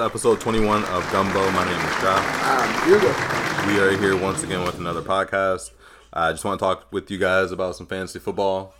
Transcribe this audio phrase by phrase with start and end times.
[0.00, 1.50] to episode 21 of Gumbo.
[1.50, 2.84] My name is Josh.
[2.86, 3.08] Hugo.
[3.66, 5.72] We are here once again with another podcast.
[6.10, 8.72] I just want to talk with you guys about some fantasy football,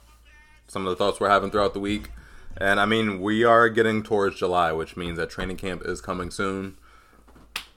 [0.66, 2.10] some of the thoughts we're having throughout the week.
[2.56, 6.30] And I mean, we are getting towards July, which means that training camp is coming
[6.30, 6.78] soon.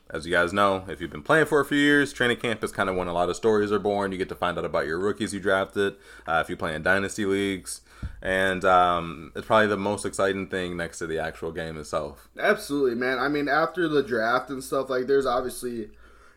[0.10, 2.71] As you guys know, if you've been playing for a few years, training camp is
[2.71, 4.13] kind of when a lot of stories are born.
[4.13, 6.82] You get to find out about your rookies you drafted, uh, if you play in
[6.82, 7.82] dynasty leagues,
[8.21, 12.29] and um, it's probably the most exciting thing next to the actual game itself.
[12.39, 13.20] Absolutely, man.
[13.20, 15.89] I mean, after the draft and stuff, like, there's obviously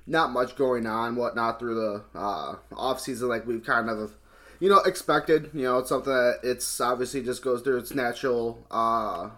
[0.06, 4.14] not much going on, whatnot, through the uh, off season, like we've kind of,
[4.60, 5.50] you know, expected.
[5.52, 9.30] You know, it's something that it's obviously just goes through its natural uh,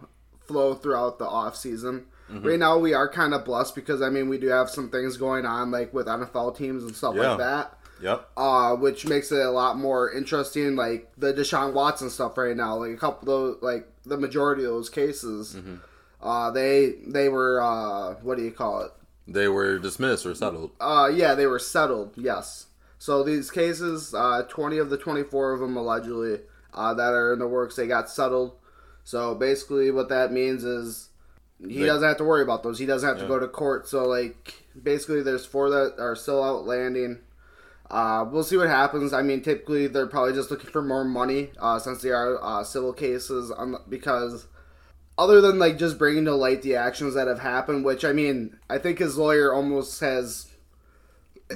[0.46, 2.06] flow throughout the off season.
[2.30, 2.46] Mm-hmm.
[2.46, 5.16] Right now, we are kind of blessed because I mean, we do have some things
[5.16, 7.30] going on, like with NFL teams and stuff Yeah.
[7.30, 7.77] like that.
[8.00, 8.28] Yep.
[8.36, 10.76] uh, which makes it a lot more interesting.
[10.76, 14.64] Like the Deshaun Watson stuff right now, like a couple of those, like the majority
[14.64, 15.76] of those cases, Mm-hmm.
[16.22, 18.92] uh, they they were uh, what do you call it?
[19.26, 20.70] They were dismissed or settled.
[20.80, 22.12] Uh, yeah, they were settled.
[22.16, 22.66] Yes.
[22.98, 26.40] So these cases, uh, twenty of the twenty-four of them allegedly
[26.74, 28.52] uh, that are in the works, they got settled.
[29.04, 31.08] So basically, what that means is
[31.60, 32.78] he They- doesn't have to worry about those.
[32.78, 33.88] He doesn't have to go to court.
[33.88, 37.18] So like, basically, there's four that are still outlanding.
[37.90, 39.12] Uh, we'll see what happens.
[39.14, 42.62] I mean, typically they're probably just looking for more money uh, since they are uh,
[42.62, 44.46] civil cases on the, because
[45.16, 48.58] other than like just bringing to light the actions that have happened, which I mean,
[48.68, 50.48] I think his lawyer almost has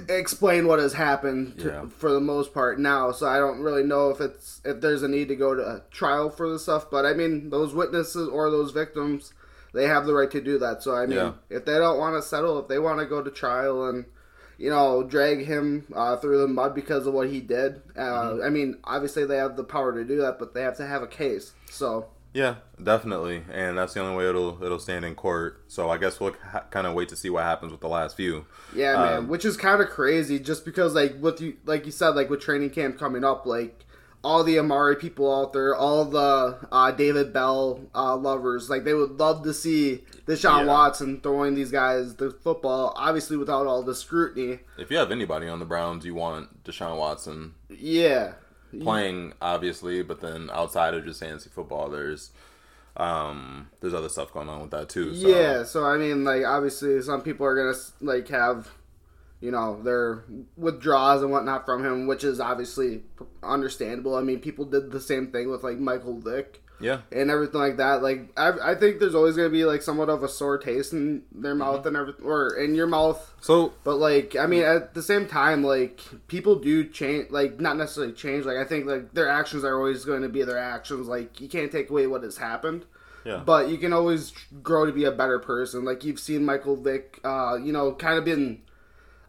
[0.08, 1.86] explained what has happened to, Yeah.
[1.88, 3.12] for the most part now.
[3.12, 6.30] So I don't really know if it's if there's a need to go to trial
[6.30, 6.90] for the stuff.
[6.90, 9.34] But I mean, those witnesses or those victims,
[9.74, 10.82] they have the right to do that.
[10.82, 11.32] So I mean, Yeah.
[11.50, 14.06] if they don't want to settle, if they want to go to trial and
[14.62, 18.42] you know drag him uh, through the mud because of what he did, uh, Mm-hmm.
[18.46, 21.02] I mean, obviously they have the power to do that, but they have to have
[21.02, 21.52] a case.
[21.68, 22.06] So.
[22.34, 25.64] Yeah, definitely, and that's the only way it'll it'll stand in court.
[25.68, 28.16] So I guess we'll ha- kind of wait to see what happens with the last
[28.16, 28.46] few.
[28.74, 31.92] Yeah, man, Um, which is kind of crazy, just because like with you, like you
[31.92, 33.84] said, like with training camp coming up, like
[34.24, 38.94] all the Amari people out there, all the uh, David Bell uh, lovers, like they
[38.94, 40.66] would love to see Deshaun Yeah.
[40.66, 44.60] Watson throwing these guys the football, obviously without all the scrutiny.
[44.78, 48.34] If you have anybody on the Browns, you want Deshaun Watson Yeah,
[48.80, 52.30] playing, obviously, but then outside of just fantasy football, there's
[52.96, 55.14] um there's other stuff going on with that too.
[55.14, 55.26] So.
[55.26, 55.64] yeah.
[55.64, 58.70] So I mean, like obviously, some people are gonna like have.
[59.42, 60.24] You know their
[60.56, 63.02] withdrawals and whatnot from him, which is obviously
[63.42, 64.14] understandable.
[64.14, 66.62] I mean, people did the same thing with like Michael Vick.
[66.80, 68.02] yeah, and everything like that.
[68.02, 71.22] Like I, I think there's always gonna be like somewhat of a sore taste in
[71.32, 73.34] their mouth and everything, or in your mouth.
[73.40, 77.30] So But like, I mean, at the same time, like people do change.
[77.30, 78.44] Like not necessarily change.
[78.44, 81.08] Like I think like their actions are always going to be their actions.
[81.08, 82.84] Like you can't take away what has happened.
[83.24, 84.32] yeah, But you can always
[84.62, 85.84] grow to be a better person.
[85.84, 88.62] Like you've seen Michael Vick, uh, you know, kind of been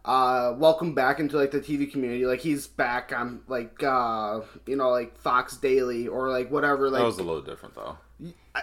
[0.04, 2.26] uh welcome back into like the TV community.
[2.26, 7.00] Like he's back on like uh you know like Fox Daily or like whatever like
[7.00, 7.96] that was a little different though.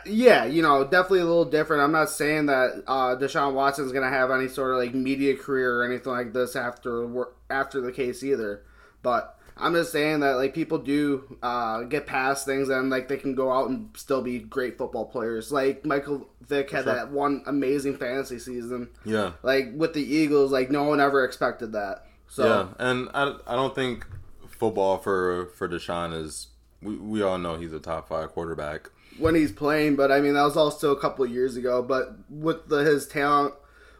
[0.05, 1.83] yeah, you know, definitely a little different.
[1.83, 5.79] I'm not saying that uh, Deshaun Watson's gonna have any sort of like media career
[5.79, 8.63] or anything like this after after the case either.
[9.01, 13.17] But I'm just saying that like people do uh, get past things and like they
[13.17, 15.51] can go out and still be great football players.
[15.51, 16.95] Like Michael Vick had sure.
[16.95, 18.89] that one amazing fantasy season.
[19.05, 22.05] Yeah, Like with the Eagles, like no one ever expected that.
[22.27, 24.05] So yeah, and I, I don't think
[24.49, 26.47] football for for Deshaun is.
[26.81, 28.89] We, we all know he's a top five quarterback.
[29.19, 31.83] when he's playing, but I mean that was also a couple of years ago.
[31.83, 33.53] But with the, his talent,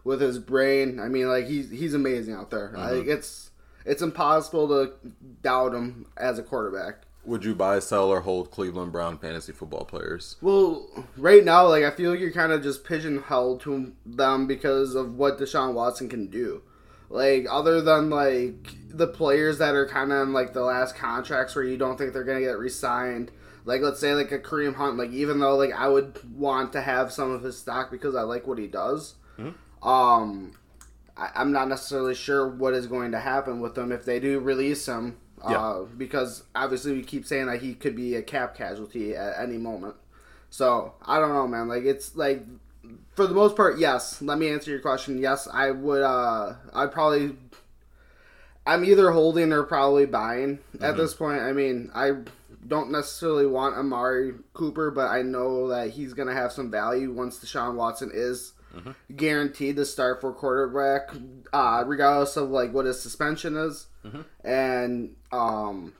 [0.04, 2.72] with his brain, I mean like he's he's amazing out there.
[2.76, 3.51] Like it's
[3.86, 4.94] it's impossible to
[5.42, 7.04] doubt him as a quarterback.
[7.24, 10.38] Would you buy, sell, or hold Cleveland Brown fantasy football players?
[10.42, 10.88] Well,
[11.18, 15.16] right now, like I feel like you're kind of just pigeonholed to them because of
[15.16, 16.64] what Deshaun Watson can do.
[17.10, 21.56] Like other than like the players that are kind of in like the last contracts
[21.56, 23.32] where you don't think they're gonna get re-signed.
[23.66, 24.98] Like let's say like a Kareem Hunt.
[24.98, 28.22] Like even though like I would want to have some of his stock because I
[28.22, 29.16] like what he does.
[29.84, 30.54] Um,
[31.18, 34.40] I, I'm not necessarily sure what is going to happen with him if they do
[34.40, 35.18] release him.
[35.44, 35.60] Yeah.
[35.60, 39.58] Uh, because obviously we keep saying that he could be a cap casualty at any
[39.58, 39.96] moment.
[40.52, 41.68] So I don't know, man.
[41.68, 42.46] Like it's like
[43.16, 44.22] for the most part, yes.
[44.22, 45.18] Let me answer your question.
[45.18, 46.02] Yes, I would.
[46.04, 47.36] uh I'd probably.
[48.68, 51.42] I'm either holding or probably buying at this point.
[51.42, 52.12] I mean, I
[52.68, 57.40] don't necessarily want Amari Cooper, but I know that he's gonna have some value once
[57.40, 58.54] Deshaun Watson is
[59.16, 61.10] guaranteed to start for quarterback,
[61.54, 63.88] uh, regardless of like what his suspension is.
[64.44, 65.94] And um,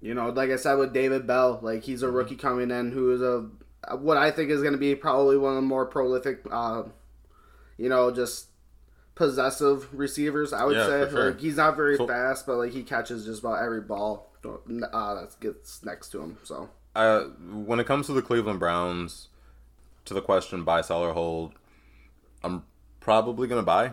[0.00, 3.12] you know, like I said with David Bell, like he's a rookie coming in who
[3.12, 3.48] is a
[3.96, 6.82] what I think is going to be probably one of the more prolific uh,
[7.76, 8.48] you know, just
[9.14, 10.52] possessive receivers.
[10.52, 11.30] I would Yeah, say for sure.
[11.30, 15.14] like he's not very So- fast, but like he catches just about every ball uh,
[15.14, 16.38] that gets next to him.
[16.44, 17.24] So Uh,
[17.66, 19.28] when it comes to the Cleveland Browns,
[20.04, 21.52] to the question buy, sell, or hold,
[22.42, 22.62] I'm
[23.00, 23.92] probably gonna buy.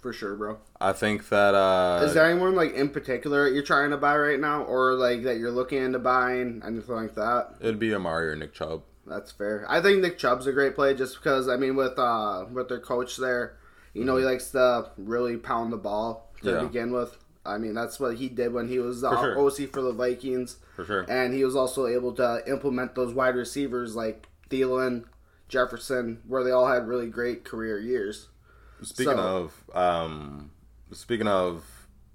[0.00, 0.58] for sure, bro.
[0.80, 4.38] I think that uh, Is there anyone like in particular you're trying to buy right
[4.38, 7.54] now, or like that you're looking into buying, anything like that?
[7.60, 8.82] it'd be Amari or Nick Chubb.
[9.06, 9.64] That's fair.
[9.68, 12.80] I think Nick Chubb's a great play just because I mean with uh with their
[12.80, 13.56] coach there,
[13.94, 16.62] you know he likes to really pound the ball to Yeah.
[16.64, 17.16] begin with.
[17.46, 19.38] I mean that's what he did when he was the For sure.
[19.38, 21.06] OC for the Vikings, For sure.
[21.08, 25.04] and he was also able to implement those wide receivers like Thielen,
[25.48, 28.28] Jefferson, where they all had really great career years.
[28.82, 30.50] Speaking So- of um,
[30.92, 31.64] speaking of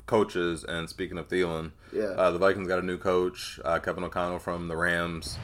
[0.06, 2.03] coaches and speaking of Thielen, Yeah.
[2.18, 5.38] uh, the Vikings got a new coach, uh, Kevin O'Connell from the Rams.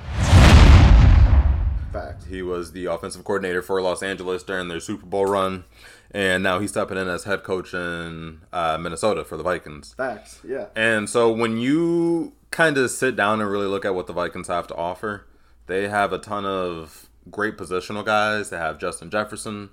[1.92, 2.26] Fact.
[2.26, 5.64] He was the offensive coordinator for Los Angeles during their Super Bowl run,
[6.12, 9.96] and now he's stepping in as head coach in uh, Minnesota for the Vikings.
[9.96, 10.40] Facts.
[10.48, 10.68] Yeah.
[10.76, 14.48] And so when you kind of sit down and really look at what the Vikings
[14.50, 15.26] have to offer,
[15.66, 18.50] they have a ton of great positional guys.
[18.50, 19.70] They have Justin Jefferson,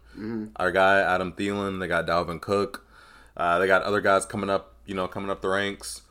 [0.56, 1.80] our guy Adam Thielen.
[1.80, 2.86] They got Dalvin Cook.
[3.36, 6.02] Uh, they got other guys coming up, you know, coming up the ranks.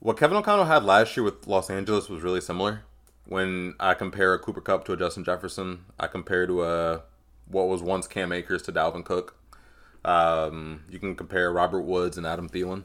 [0.00, 2.82] What Kevin O'Connell had last year with Los Angeles was really similar.
[3.26, 7.02] When I compare a Cooper Kupp to a Justin Jefferson, I compare to a
[7.46, 9.34] what was once Cam Akers to Dalvin Cook.
[10.04, 12.84] Um, you can compare Robert Woods and Adam Thielen.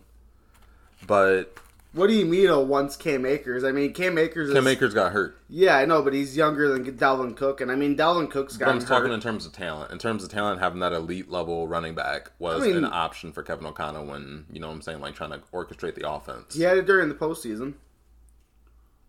[1.06, 1.57] But
[1.94, 2.48] What do you mean?
[2.50, 3.63] Oh, once Cam Akers?
[3.63, 5.38] I mean, Cam Akers is Cam Akers got hurt.
[5.48, 8.66] yeah, I know, but he's younger than Dalvin Cook, and I mean Dalvin Cook's But
[8.66, 9.92] gotten I'm talking in terms of talent.
[9.92, 13.31] In terms of talent, having that elite level running back was I mean- an option
[13.31, 16.56] for Kevin O'Connell when, you know what I'm saying, like trying to orchestrate the offense.
[16.56, 17.75] He had it during the postseason.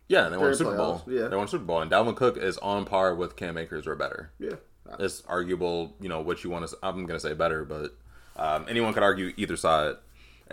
[0.08, 1.02] Yeah, and they won a During Super Bowl.
[1.06, 1.28] yeah.
[1.28, 1.80] They won a Super Bowl.
[1.80, 4.30] And Dalvin Cook is on par with Cam Akers or better.
[4.38, 4.56] Yeah.
[4.98, 6.76] It's arguable, you know, what you want to.
[6.82, 7.96] I'm going to say better, but
[8.36, 9.94] um, anyone could argue either side.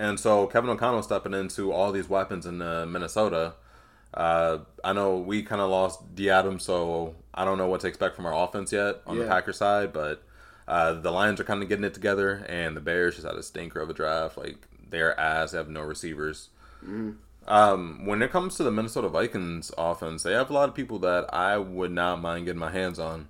[0.01, 3.53] And so Kevin O'Connell stepping into all these weapons in uh, Minnesota.
[4.13, 6.29] Uh, I know we kind of lost D.
[6.29, 9.29] Adams, so I don't know what to expect from our offense yet on the Yeah.
[9.29, 9.93] Packer side.
[9.93, 10.23] But
[10.67, 13.43] uh, the Lions are kind of getting it together, and the Bears just had a
[13.43, 14.37] stinker of a draft.
[14.37, 16.49] Like they're ass, they have no receivers.
[17.47, 20.97] Um, when it comes to the Minnesota Vikings offense, they have a lot of people
[20.99, 23.27] that I would not mind getting my hands on.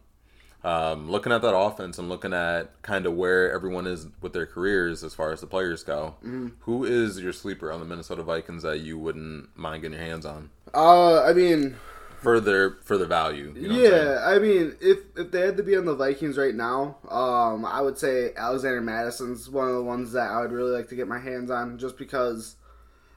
[0.64, 4.46] Um, looking at that offense and looking at kind of where everyone is with their
[4.46, 6.16] careers as far as the players go,
[6.60, 10.24] who is your sleeper on the Minnesota Vikings that you wouldn't mind getting your hands
[10.24, 11.78] on Uh, I mean,
[12.22, 13.52] for their for the value?
[13.56, 14.08] You know what I'm saying?
[14.08, 17.66] yeah, I mean, if if they had to be on the Vikings right now, um,
[17.66, 20.96] I would say Alexander Mattison's one of the ones that I would really like to
[20.96, 22.56] get my hands on, just because.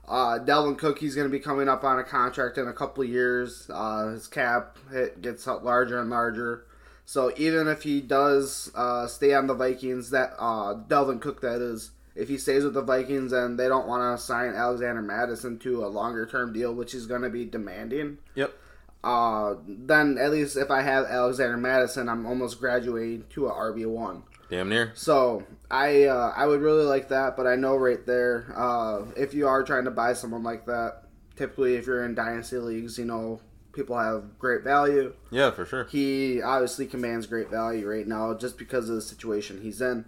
[0.06, 3.02] Uh, Dalvin Cook, he's going to be coming up on a contract in a couple
[3.02, 3.70] of years.
[3.72, 6.66] Uh, his cap hit gets larger and larger.
[7.06, 11.60] So even if he does uh, stay on the Vikings, that uh, Dalvin Cook, that
[11.60, 15.58] is, if he stays with the Vikings and they don't want to sign Alexander Mattison
[15.60, 18.54] to a longer term deal, which is going to be demanding, Yep.
[19.02, 23.86] uh, then at least if I have Alexander Mattison, I'm almost graduating to a RB
[23.86, 24.22] one.
[24.50, 24.92] Damn near.
[24.94, 29.34] So I uh, I would really like that, but I know right there, uh, if
[29.34, 31.02] you are trying to buy someone like that,
[31.34, 33.40] typically if you're in dynasty leagues, you know
[33.74, 35.14] people have great value.
[35.30, 35.84] Yeah, for sure.
[35.84, 40.04] He obviously commands great value right now just because of the situation he's in.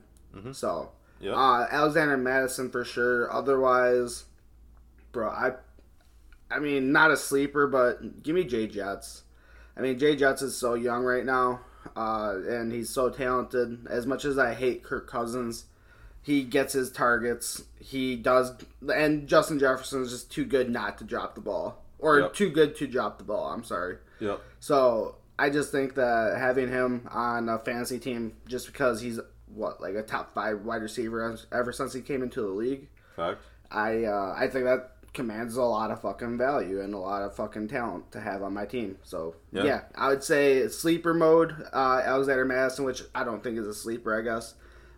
[0.53, 1.35] So Yep.
[1.35, 3.33] uh, Alexander Mattison for sure.
[3.33, 4.25] Otherwise,
[5.13, 5.53] bro, I
[6.51, 9.23] I mean not a sleeper, but give me Jay Jets.
[9.77, 11.61] I mean Jay Jets is so young right now,
[11.97, 13.87] uh, and he's so talented.
[13.89, 15.65] As much as I hate Kirk Cousins,
[16.23, 17.63] he gets his targets.
[17.81, 18.53] He does,
[18.95, 22.35] and Justin Jefferson is just too good not to drop the ball, or Yep.
[22.35, 23.47] too good to drop the ball.
[23.49, 23.99] I'm sorry.
[24.21, 24.41] Yep.
[24.61, 29.81] So I just think that having him on a fantasy team, just because he's what
[29.81, 33.39] like a top five wide receiver ever since he came into the league, Fact.
[33.71, 37.35] I uh, I think that commands a lot of fucking value and a lot of
[37.35, 38.99] fucking talent to have on my team.
[39.03, 39.65] So Yeah.
[39.65, 43.73] yeah, I would say sleeper mode, uh, Alexander Mattison, which I don't think is a
[43.73, 44.55] sleeper, I guess.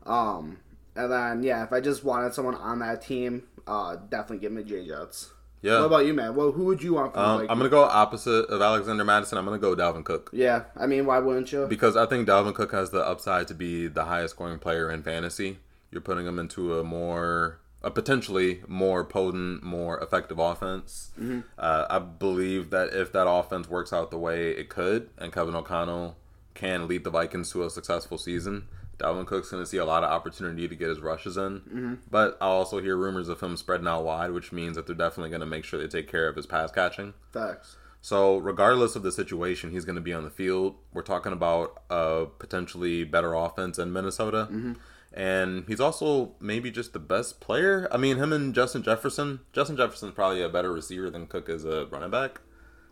[0.07, 0.59] Um,
[0.97, 4.65] and then yeah, if I just wanted someone on that team, uh, definitely give me
[4.65, 5.33] J Jets.
[5.63, 5.81] Yeah.
[5.81, 6.35] What about you, man?
[6.37, 7.51] Well, who would you want from Um, like?
[7.51, 9.39] I'm gonna go opposite of Alexander Mattison.
[9.39, 10.31] I'm gonna go Dalvin Cook.
[10.33, 11.67] yeah, I mean, why wouldn't you?
[11.67, 15.03] Because I think Dalvin Cook has the upside to be the highest scoring player in
[15.03, 15.59] fantasy.
[15.91, 21.11] You're putting him into a more, a potentially more potent, more effective offense.
[21.59, 25.55] Uh, I believe that if that offense works out the way it could, and Kevin
[25.57, 26.17] O'Connell
[26.55, 28.67] can lead the Vikings to a successful season,
[28.99, 31.99] Dalvin Cook's going to see a lot of opportunity to get his rushes in.
[32.11, 35.31] But I also hear rumors of him spreading out wide, which means that they're definitely
[35.31, 37.15] going to make sure they take care of his pass catching.
[37.33, 37.77] Facts.
[38.01, 40.77] So, regardless of the situation, he's going to be on the field.
[40.93, 44.49] We're talking about a potentially better offense in Minnesota.
[44.51, 44.73] Mm-hmm.
[45.13, 47.89] And he's also maybe just the best player.
[47.91, 49.41] I mean, him and Justin Jefferson.
[49.53, 52.41] Justin Jefferson's probably a better receiver than Cook is a running back.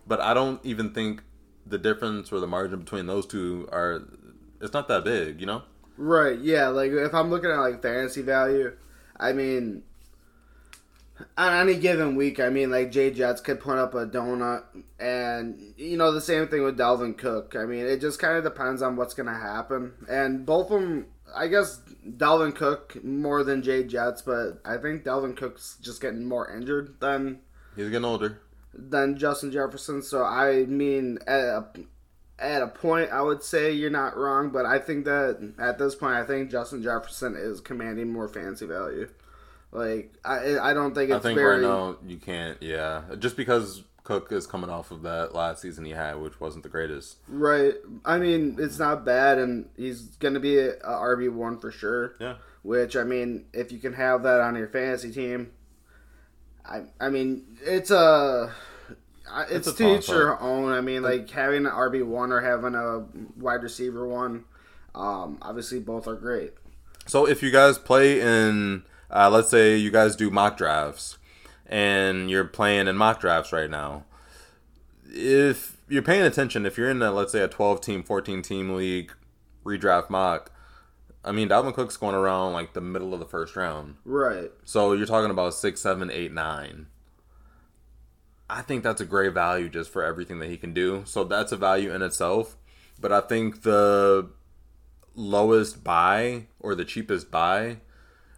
[0.06, 1.22] But I don't even think
[1.64, 4.02] the difference or the margin between those two are.
[4.60, 5.62] It's not that big, you know?
[5.96, 6.68] Right, yeah.
[6.68, 8.72] Like if I'm looking at like fantasy value,
[9.18, 9.82] I mean,
[11.38, 14.64] on any given week, I mean, like Jay Jets could put up a donut,
[15.00, 17.54] and you know the same thing with Dalvin Cook.
[17.58, 21.06] I mean, it just kind of depends on what's gonna happen, and both of them.
[21.34, 26.24] I guess Dalvin Cook more than Jay Jets, but I think Dalvin Cook's just getting
[26.24, 27.40] more injured than
[27.74, 28.38] He's getting older.
[28.72, 30.02] than Justin Jefferson.
[30.02, 31.66] So I mean, at a,
[32.38, 35.94] at a point, I would say you're not wrong, but I think that at this
[35.94, 39.08] point, I think Justin Jefferson is commanding more fancy value.
[39.72, 43.02] Like I, I don't think it's I think very right now you can't, yeah.
[43.18, 46.68] Just because Cook is coming off of that last season he had, which wasn't the
[46.68, 47.16] greatest.
[47.28, 47.74] right.
[48.04, 52.14] I mean, it's not bad, and he's gonna be a, RB one for sure.
[52.20, 52.36] Yeah.
[52.62, 55.52] Which I mean, if you can have that on your fantasy team,
[56.64, 58.54] I I mean, it's a
[59.50, 60.72] it's, to each your own.
[60.72, 63.04] I mean, like having an RB one or having a
[63.40, 64.44] wide receiver one,
[64.94, 66.52] um, obviously both are great.
[67.06, 71.18] So if you guys play in, uh, let's say you guys do mock drafts,
[71.66, 74.04] and you're playing in mock drafts right now,
[75.08, 78.74] if you're paying attention, if you're in a let's say a 12 team, 14 team
[78.74, 79.12] league
[79.64, 80.50] redraft mock,
[81.24, 83.96] I mean Dalvin Cook's going around like the middle of the first round.
[84.04, 84.50] Right.
[84.64, 86.86] So you're talking about six, seven, eight, nine.
[88.48, 91.02] I think that's a great value just for everything that he can do.
[91.04, 92.56] So that's a value in itself.
[93.00, 94.30] But I think the
[95.14, 97.78] lowest buy or the cheapest buy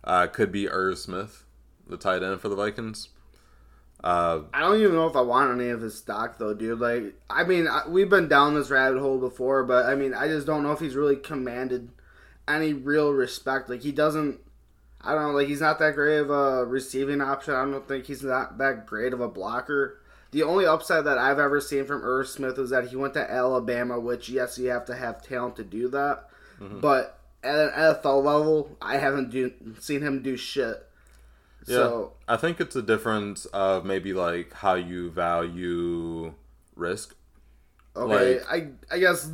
[0.05, 1.45] uh, could be Irv Smith,
[1.87, 3.09] the tight end for the Vikings.
[4.03, 6.79] Uh, I don't even know if I want any of his stock though, dude.
[6.79, 10.29] Like, I mean, I, we've been down this rabbit hole before, but I mean, I
[10.29, 11.91] just don't know if he's really commanded
[12.47, 13.69] any real respect.
[13.69, 14.41] Like, he doesn't.
[15.01, 15.39] I don't know.
[15.39, 17.55] Like, he's not that great of a receiving option.
[17.55, 20.01] I don't think he's not that great of a blocker.
[20.31, 23.31] The only upside that I've ever seen from Irv Smith is that he went to
[23.31, 26.29] Alabama, which yes, you have to have talent to do that.
[26.61, 26.81] Mm-hmm.
[26.81, 30.85] But at an NFL level, I haven't do, seen him do shit.
[31.67, 36.35] yeah, So I think it's a difference of maybe like how you value
[36.75, 37.15] risk.
[37.97, 38.47] Okay, Like-
[38.91, 39.31] I I guess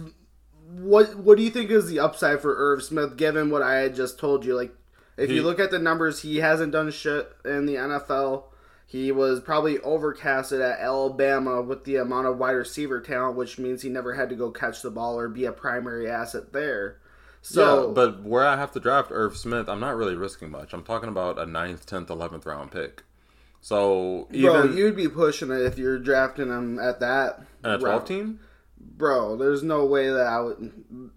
[0.70, 3.96] what what do you think is the upside for Irv Smith given what I had
[3.96, 4.54] just told you?
[4.56, 4.74] Like
[5.16, 8.44] if He- you look at the numbers, he hasn't done shit in the NFL.
[8.86, 13.82] He was probably overcasted at Alabama with the amount of wide receiver talent, which means
[13.82, 16.98] he never had to go catch the ball or be a primary asset there.
[17.42, 20.72] So, yeah, but where I have to draft Irv Smith, I'm not really risking much.
[20.72, 23.02] I'm talking about a 9th, 10th, 11th round pick.
[23.60, 27.40] So even bro, you'd be pushing it if you're drafting him at that.
[27.64, 28.06] in a 12 route.
[28.06, 28.40] team,
[28.78, 31.10] Bro, there's no way that I would.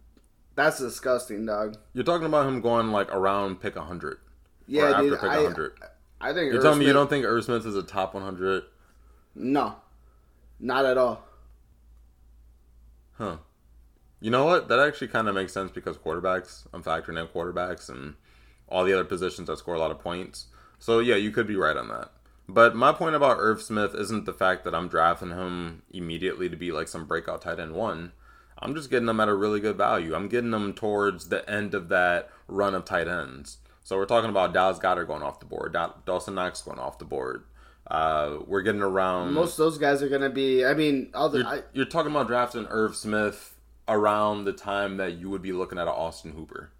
[0.57, 1.77] That's disgusting, dog.
[1.93, 4.17] you're talking about him going like around pick 100.
[4.65, 5.19] Yeah, after dude.
[5.19, 5.73] pick I, 100.
[6.19, 8.63] I think You're Irv telling me you don't think Irv Smith is a top 100?
[9.35, 9.75] No,
[10.59, 11.21] not at all.
[13.19, 13.37] Huh.
[14.19, 14.67] You know what?
[14.67, 18.15] That actually kind of makes sense because quarterbacks, I'm factoring in quarterbacks and
[18.67, 20.47] all the other positions that score a lot of points.
[20.79, 22.09] So yeah, you could be right on that.
[22.49, 26.55] But my point about Irv Smith isn't the fact that I'm drafting him immediately to
[26.55, 28.13] be like some breakout tight end one.
[28.59, 30.15] I'm just getting them at a really good value.
[30.15, 33.57] I'm getting them towards the end of that run of tight ends.
[33.83, 36.99] So we're talking about Dallas Goedert going off the board, Da- Dawson Knox going off
[36.99, 37.45] the board.
[37.89, 39.33] Uh, we're getting around.
[39.33, 40.65] Most of those guys are gonna be.
[40.65, 41.39] I mean, other.
[41.39, 43.55] You're, I, you're talking about drafting Irv Smith
[43.87, 46.71] around the time that you would be looking at an Austin Hooper.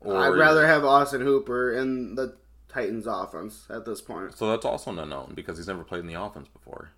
[0.00, 2.36] Or I'd rather have Austin Hooper in the
[2.68, 4.36] Titans' offense at this point.
[4.36, 6.90] So that's also unknown because he's never played in the offense before.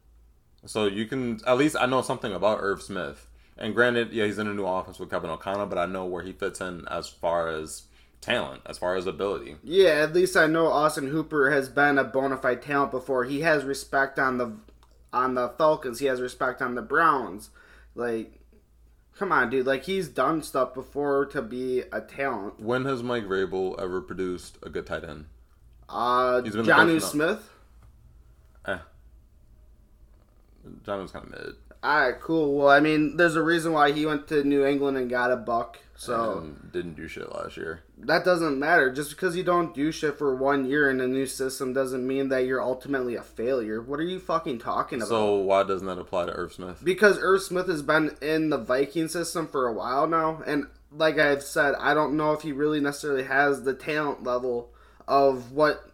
[0.65, 3.29] So you can at least I know something about Irv Smith.
[3.57, 6.23] And granted, yeah, he's in a new offense with Kevin O'Connell, but I know where
[6.23, 7.85] he fits in as far as
[8.21, 9.57] talent, as far as ability.
[9.63, 13.25] Yeah, at least I know Austin Hooper has been a bona fide talent before.
[13.25, 14.57] He has respect on the
[15.13, 16.01] on the Falcons.
[16.01, 17.51] He has respect on the Browns.
[17.95, 18.41] Like,
[19.17, 19.67] come on, dude.
[19.67, 22.59] Like he's done stuff before to be a talent.
[22.59, 25.27] When has Mike Vrabel ever produced a good tight end?
[25.89, 27.01] Uh, He's been Jonnu.
[27.01, 27.51] Smith.
[28.67, 28.79] Eh.
[30.85, 31.55] John was kind of mid.
[31.85, 32.57] All right, cool.
[32.57, 35.37] Well, I mean, there's a reason why he went to New England and got a
[35.37, 35.79] buck.
[35.97, 37.83] So and didn't do shit last year.
[37.99, 38.91] that doesn't matter.
[38.91, 42.31] Just because you don't do shit for one year in a new system doesn't mean
[42.31, 43.83] that you're ultimately a failure.
[43.83, 45.09] What are you fucking talking about?
[45.09, 46.81] So why doesn't that apply to Irv Smith?
[46.83, 51.19] because Irv Smith has been in the Viking system for a while now, and like
[51.19, 54.73] I've said, I don't know if he really necessarily has the talent level
[55.07, 55.91] of what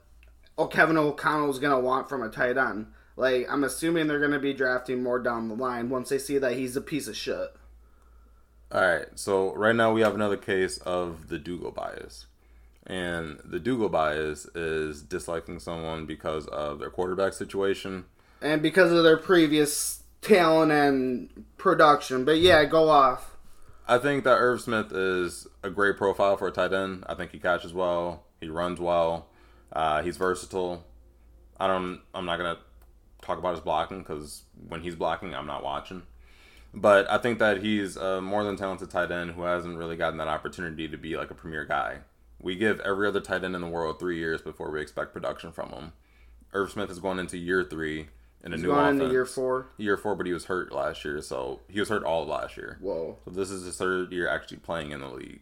[0.56, 2.86] oh, Kevin O'Connell is gonna want from a tight end.
[3.16, 6.38] Like I'm assuming they're going to be drafting more down the line once they see
[6.38, 7.54] that he's a piece of shit.
[8.72, 12.26] All right, so right now we have another case of the Dougal bias.
[12.86, 18.04] And the Dougal bias is disliking someone because of their quarterback situation.
[18.40, 22.24] And because of their previous talent and production.
[22.24, 23.36] But yeah, go off.
[23.88, 27.04] I think that Irv Smith is a great profile for a tight end.
[27.08, 29.28] I think he catches well, he runs well,
[29.72, 30.84] uh, he's versatile.
[31.58, 32.00] I don't.
[32.14, 32.58] I'm not gonna
[33.30, 36.02] talk about his blocking because when he's blocking, I'm not watching.
[36.72, 40.18] But I think that he's a more than talented tight end who hasn't really gotten
[40.18, 41.98] that opportunity to be like a premier guy.
[42.40, 45.52] We give every other tight end in the world three years before we expect production
[45.52, 45.92] from him.
[46.52, 48.08] Irv Smith is going into year three
[48.42, 49.00] in a He's new going offense.
[49.00, 49.66] into year four.
[49.76, 52.56] Year four, but he was hurt last year, so he was hurt all of last
[52.56, 52.78] year.
[52.80, 53.18] Whoa.
[53.24, 55.40] So this is his third year actually playing in the league.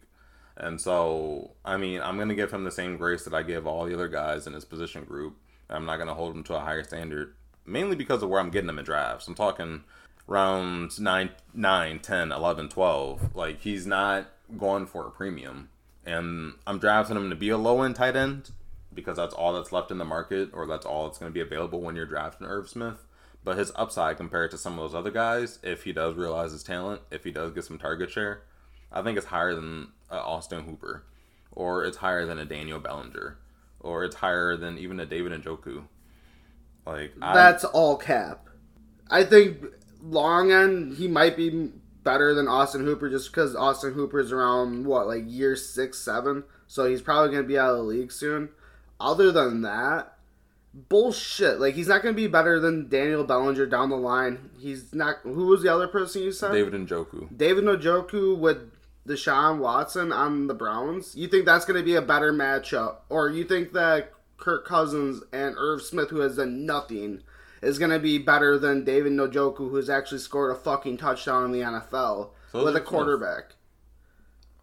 [0.56, 3.66] And so, I mean, I'm going to give him the same grace that I give
[3.66, 5.36] all the other guys in his position group.
[5.70, 7.34] I'm not going to hold him to a higher standard,
[7.68, 9.28] mainly because of where I'm getting him in drafts.
[9.28, 9.84] I'm talking
[10.26, 13.36] rounds 9, 9 10, 11, 12.
[13.36, 15.68] Like, he's not going for a premium.
[16.04, 18.50] And I'm drafting him to be a low end tight end
[18.94, 21.40] because that's all that's left in the market or that's all that's going to be
[21.40, 23.04] available when you're drafting Irv Smith.
[23.44, 26.62] But his upside compared to some of those other guys, if he does realize his
[26.62, 28.42] talent, if he does get some target share,
[28.90, 31.04] I think it's higher than uh, Austin Hooper,
[31.52, 33.38] or it's higher than a Daniel Bellinger,
[33.80, 35.84] or it's higher than even a David Njoku.
[36.88, 38.48] Like I, That's all cap.
[39.10, 39.64] I think
[40.02, 41.70] long end he might be
[42.04, 46.88] better than Austin Hooper just because Austin Hooper's around what like year six seven, so
[46.88, 48.50] he's probably gonna be out of the league soon.
[49.00, 50.16] Other than that,
[50.72, 51.60] bullshit.
[51.60, 54.50] Like he's not gonna be better than Daniel Bellinger down the line.
[54.58, 55.16] He's not.
[55.22, 56.52] Who was the other person you said?
[56.52, 57.36] David Njoku.
[57.36, 58.70] David Njoku with
[59.08, 61.16] Deshaun Watson on the Browns.
[61.16, 65.22] You think that's going to be a better matchup, or you think that Kirk Cousins
[65.32, 67.22] and Irv Smith, who has done nothing,
[67.60, 71.52] is going to be better than David Njoku, who's actually scored a fucking touchdown in
[71.52, 73.54] the NFL So with a quarterback?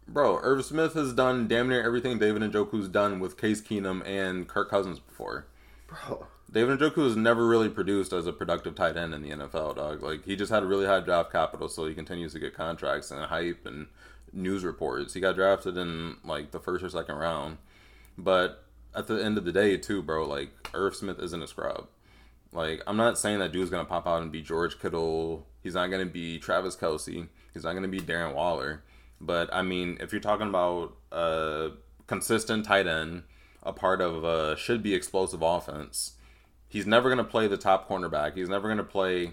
[0.08, 4.46] Bro, Irv Smith has done damn near everything David Njoku's done with Case Keenum and
[4.48, 5.46] Kirk Cousins before.
[5.88, 9.76] Bro, David Njoku has never really produced as a productive tight end in the NFL,
[9.76, 10.02] dog.
[10.02, 13.10] Like he just had a really high draft capital, so he continues to get contracts
[13.10, 13.88] and hype and
[14.32, 15.12] news reports.
[15.14, 17.58] He got drafted in like the first or second round,
[18.16, 18.65] but
[18.96, 21.86] at the end of the day, too, bro, like Irv Smith isn't a scrub.
[22.52, 25.46] Like I'm not saying that dude's gonna pop out and be George Kittle.
[25.62, 27.28] He's not gonna be Travis Kelce.
[27.52, 28.82] He's not gonna be Darren Waller.
[29.20, 31.70] But I mean, if you're talking about a
[32.06, 33.24] consistent tight end,
[33.62, 36.12] a part of a should be explosive offense,
[36.68, 38.34] he's never to play the top cornerback.
[38.36, 39.32] He's never to play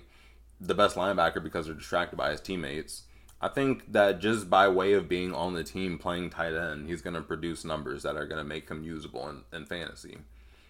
[0.59, 3.03] the best linebacker because they're distracted by his teammates.
[3.43, 7.01] I think that just by way of being on the team playing tight end, he's
[7.01, 10.19] going to produce numbers that are going to make him usable in, in fantasy.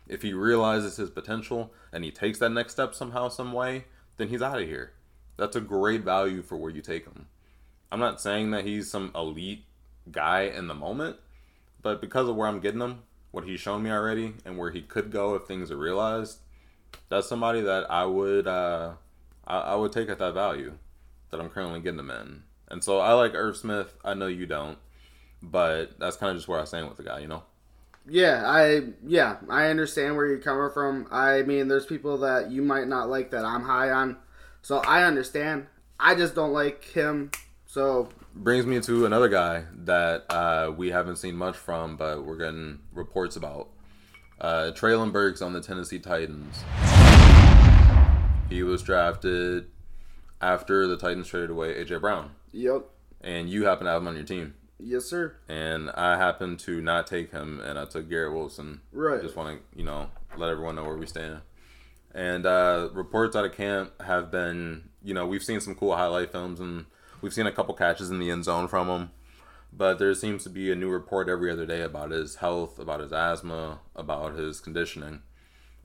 [0.08, 3.86] If he realizes his potential and he takes that next step somehow, some way,
[4.18, 4.94] then he's out of here.
[5.38, 7.28] That's a great value for where you take him.
[7.92, 9.66] I'm not saying that he's some elite
[10.12, 11.18] guy in the moment,
[11.84, 14.82] but because of where I'm getting him, what he's shown me already, and where he
[14.82, 16.40] could go if things are realized,
[17.08, 18.94] that's somebody that I would uh,
[19.46, 20.74] I, I would take at that value
[21.30, 22.44] that I'm currently getting him in.
[22.74, 23.96] And so I like Irv Smith.
[24.04, 24.80] I know you don't,
[25.44, 27.44] but that's kind of just where I stand with the guy, you know.
[28.10, 31.08] yeah, I yeah, I understand where you're coming from.
[31.12, 34.18] I mean, there's people that you might not like that I'm high on,
[34.64, 35.68] so I understand.
[36.00, 37.30] I just don't like him.
[37.68, 42.38] So Brings me to another guy that uh, we haven't seen much from, but we're
[42.38, 43.70] getting reports about.
[44.42, 46.64] Uh, Treylon Burks on the Tennessee Titans.
[48.50, 49.68] He was drafted
[50.42, 52.84] after the Titans traded away AJ Brown, yep,
[53.22, 54.54] and you happen to have him on your team.
[54.80, 55.36] yes sir.
[55.50, 58.82] And I happened to not take him, and I took Garrett Wilson.
[58.92, 59.22] Right.
[59.22, 61.42] Just want to, you know, let everyone know where we stand.
[62.13, 66.32] And uh, reports out of camp have been, you know, we've seen some cool highlight
[66.32, 66.86] films, and
[67.22, 69.12] we've seen a couple catches in the end zone from him.
[69.76, 73.00] But there seems to be a new report every other day about his health, about
[73.00, 75.24] his asthma, about his conditioning.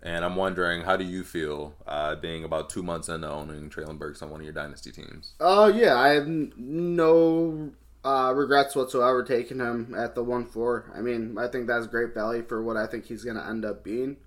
[0.03, 3.99] And I'm wondering, how do you feel uh, being about two months into owning Treylon
[3.99, 5.35] Burks on one of your dynasty teams?
[5.41, 7.73] Oh yeah, I have no
[8.05, 10.93] uh, regrets whatsoever taking him at the one four.
[10.95, 13.65] I mean, I think that's great value for what I think he's going to end
[13.65, 14.19] up being.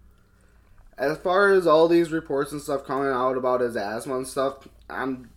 [0.97, 4.67] As far as all these reports and stuff coming out about his asthma and stuff,
[4.89, 5.31] I'm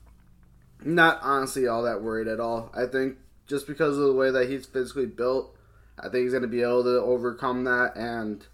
[0.83, 2.71] not honestly all that worried at all.
[2.75, 3.17] I think
[3.47, 5.57] just because of the way that he's physically built,
[5.99, 8.45] I think he's going to be able to overcome that and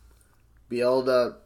[0.69, 1.37] be able to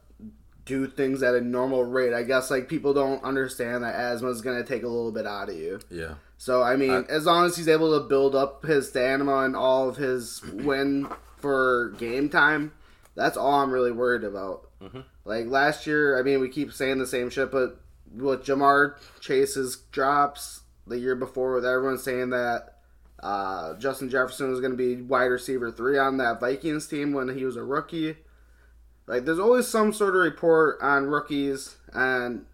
[0.65, 2.13] do things at a normal rate.
[2.15, 5.27] I guess like people don't understand that asthma is going to take a little bit
[5.27, 5.81] out of you.
[5.91, 6.15] Yeah.
[6.39, 9.57] So I mean, I- as long as he's able to build up his stamina and
[9.57, 12.73] all of his win for game time,
[13.15, 14.69] That's all I'm really worried about.
[14.83, 15.01] Mm-hmm.
[15.25, 17.81] Like last year, I mean, we keep saying the same shit, but
[18.15, 22.79] with Ja'Marr Chase's drops the year before, with everyone saying that
[23.23, 27.29] uh, Justin Jefferson was going to be wide receiver three on that Vikings team when
[27.37, 28.17] he was a rookie.
[29.07, 32.47] Like, there's always some sort of report on rookies, and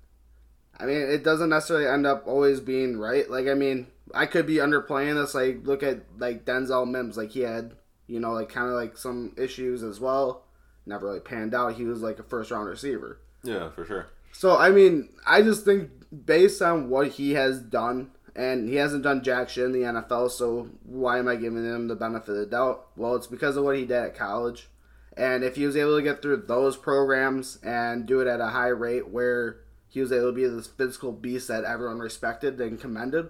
[0.78, 3.30] I mean, it doesn't necessarily end up always being right.
[3.30, 5.34] Like, I mean, I could be underplaying this.
[5.34, 7.16] Like, look at like Denzel Mims.
[7.16, 7.74] Like, he had,
[8.06, 10.44] you know, like kind of like some issues as well.
[10.86, 11.74] Never really panned out.
[11.74, 13.20] He was like a first round receiver.
[13.44, 14.08] Yeah, for sure.
[14.32, 15.90] So I mean, I just think
[16.24, 20.30] based on what he has done, and he hasn't done jack shit in the NFL.
[20.30, 22.86] So why am I giving him the benefit of the doubt?
[22.96, 24.68] Well, it's because of what he did at college,
[25.16, 28.48] and if he was able to get through those programs and do it at a
[28.48, 32.80] high rate, where he was able to be this physical beast that everyone respected and
[32.80, 33.28] commended,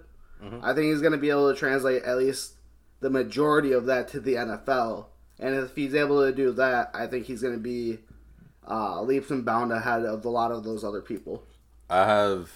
[0.63, 2.53] I think he's going to be able to translate at least
[2.99, 5.05] the majority of that to the NFL.
[5.39, 7.99] And if he's able to do that, I think he's going to be
[8.69, 11.43] uh, leaps and bounds ahead of a lot of those other people.
[11.89, 12.51] I have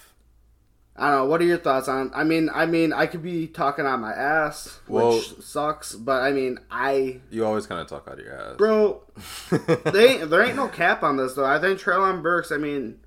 [0.97, 1.25] I don't know.
[1.25, 2.11] What are your thoughts on?
[2.15, 5.93] I mean, I mean, I could be talking on my ass, which sucks.
[5.93, 8.55] But I mean, I, you always kind of talk out of your ass.
[8.57, 9.03] bro,
[9.91, 11.45] they there ain't no cap on this though.
[11.45, 12.49] I think Treylon Burks.
[12.51, 12.99] I mean,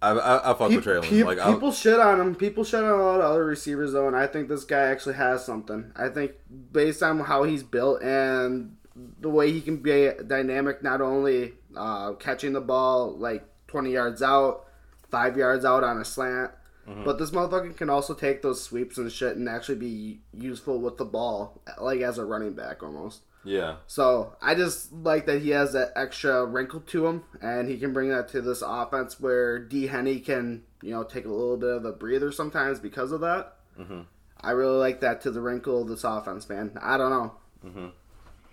[0.00, 1.02] I I, I fuck pe- with Treylon.
[1.02, 2.34] pe- like people shit on him.
[2.34, 5.16] People shit on a lot of other receivers though, and I think this guy actually
[5.16, 5.92] has something.
[5.96, 6.32] I think
[6.72, 8.76] based on how he's built and
[9.20, 14.22] the way he can be dynamic, not only uh, catching the ball like twenty yards
[14.22, 14.64] out,
[15.10, 16.52] five yards out on a slant.
[16.88, 17.04] Mm-hmm.
[17.04, 20.96] But this motherfucker can also take those sweeps and shit and actually be useful with
[20.96, 23.20] the ball, like as a running back almost.
[23.44, 27.78] yeah, So I just like that he has that extra wrinkle to him, and he
[27.78, 31.56] can bring that to this offense where D Henny can, you know, take a little
[31.58, 33.56] bit of a breather sometimes because of that.
[33.78, 34.06] Mhm.
[34.40, 36.78] I really like that to the wrinkle of this offense, man.
[36.80, 37.32] I don't know.
[37.66, 37.90] Mhm.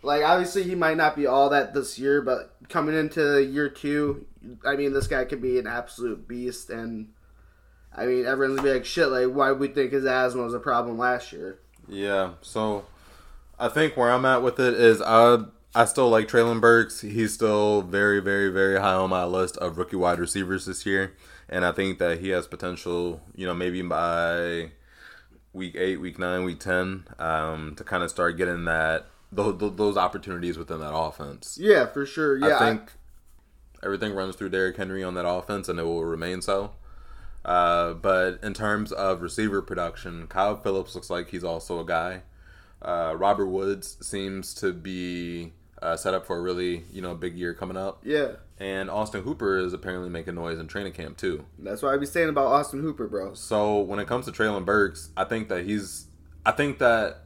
[0.03, 4.25] Like obviously he might not be all that this year, but coming into year two,
[4.65, 7.09] I mean this guy could be an absolute beast, and
[7.95, 10.59] I mean everyone's gonna be like, shit, like why we think his asthma was a
[10.59, 11.59] problem last year?
[11.87, 12.31] yeah.
[12.41, 12.85] So
[13.59, 17.01] I think where I'm at with it is I I still like Treylon Burks.
[17.01, 21.13] He's still very very very high on my list of rookie wide receivers this year,
[21.49, 23.21] and I think that he has potential.
[23.35, 24.71] You know, maybe by
[25.53, 29.97] week eight, week nine, week ten, um, to kind of start getting that those, those
[29.97, 31.57] opportunities within that offense.
[31.59, 32.37] Yeah, for sure.
[32.37, 32.91] Yeah, I think
[33.83, 36.71] everything runs through Derrick Henry on that offense, and it will remain so.
[37.45, 42.23] Uh, but in terms of receiver production, Kyle Phillips looks like he's also a guy.
[42.81, 47.35] Uh, Robert Woods seems to be uh, set up for a really you know big
[47.35, 48.33] year coming up, yeah.
[48.59, 51.45] and Austin Hooper is apparently making noise in training camp too.
[51.59, 53.35] That's what I be saying about Austin Hooper, bro.
[53.35, 56.07] So when it comes to Treylon Burks, I think that he's.
[56.47, 57.21] I think that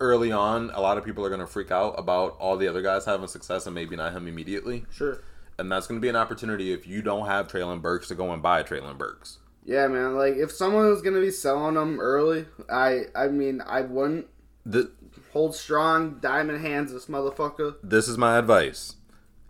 [0.00, 2.82] early on, a lot of people are going to freak out about all the other
[2.82, 4.84] guys having success and maybe not him immediately.
[4.90, 5.22] Sure.
[5.60, 8.32] And that's going to be an opportunity if you don't have Treylon Burks to go
[8.32, 9.38] and buy Treylon Burks.
[9.64, 10.16] Yeah, man.
[10.16, 14.26] Like if someone was gonna be selling them early, I I mean I wouldn't
[14.64, 14.90] The,
[15.32, 17.76] hold strong, diamond hands this motherfucker.
[17.82, 18.96] this is my advice.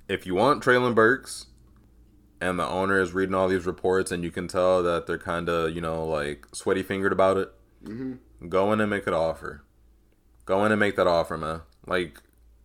[0.09, 1.47] If you want Treylon Burks
[2.41, 5.49] and the owner is reading all these reports and you can tell that they're kind
[5.49, 7.53] of, you know, like sweaty fingered about it,
[7.85, 8.49] mm-hmm.
[8.49, 9.63] go in and make an offer.
[10.45, 11.61] Go in and make that offer, man.
[11.87, 12.21] Like,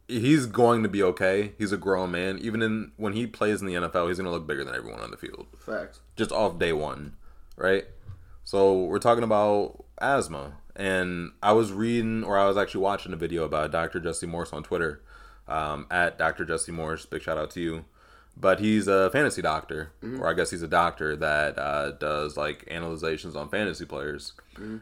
[0.08, 1.54] he's going to be okay.
[1.58, 2.38] He's a grown man.
[2.40, 5.02] Even in when he plays in the NFL, he's going to look bigger than everyone
[5.02, 5.48] on the field.
[5.60, 6.00] Facts.
[6.16, 7.16] just off day one,
[7.58, 7.86] right?
[8.44, 13.16] So we're talking about asthma, and I was reading, or I was actually watching a
[13.16, 14.00] video about Dr.
[14.00, 15.02] Jesse Morse on Twitter,
[15.48, 16.46] um, at Dr.
[16.46, 17.06] Jesse Morse.
[17.08, 17.86] Big shout out to you.
[18.38, 22.68] But he's a fantasy doctor, or I guess he's a doctor that uh, does like
[22.70, 24.34] analyzations on fantasy players,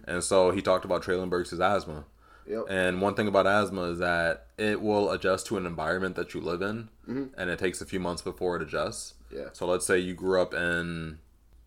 [0.08, 2.06] and so he talked about Treylon Burks' asthma.
[2.48, 2.66] Yep.
[2.70, 6.42] And one thing about asthma is that it will adjust to an environment that you
[6.42, 9.14] live in, and it takes a few months before it adjusts.
[9.32, 9.50] Yeah.
[9.54, 11.20] So let's say you grew up in,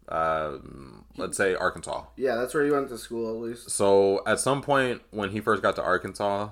[0.09, 0.59] uh,
[1.17, 2.05] let's say Arkansas.
[2.17, 3.71] Yeah, that's where he went to school at least.
[3.71, 6.51] So at some point when he first got to Arkansas,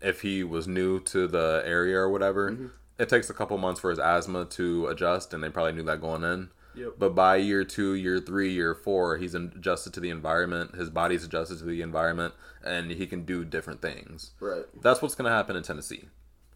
[0.00, 3.90] if he was new to the area or whatever, it takes a couple months for
[3.90, 6.50] his asthma to adjust, and they probably knew that going in.
[6.76, 6.94] Yep.
[6.98, 10.74] But by year two, year three, year four, he's adjusted to the environment.
[10.74, 12.34] His body's adjusted to the environment,
[12.64, 14.32] and he can do different things.
[14.40, 14.64] Right.
[14.80, 16.08] That's what's going to happen in Tennessee.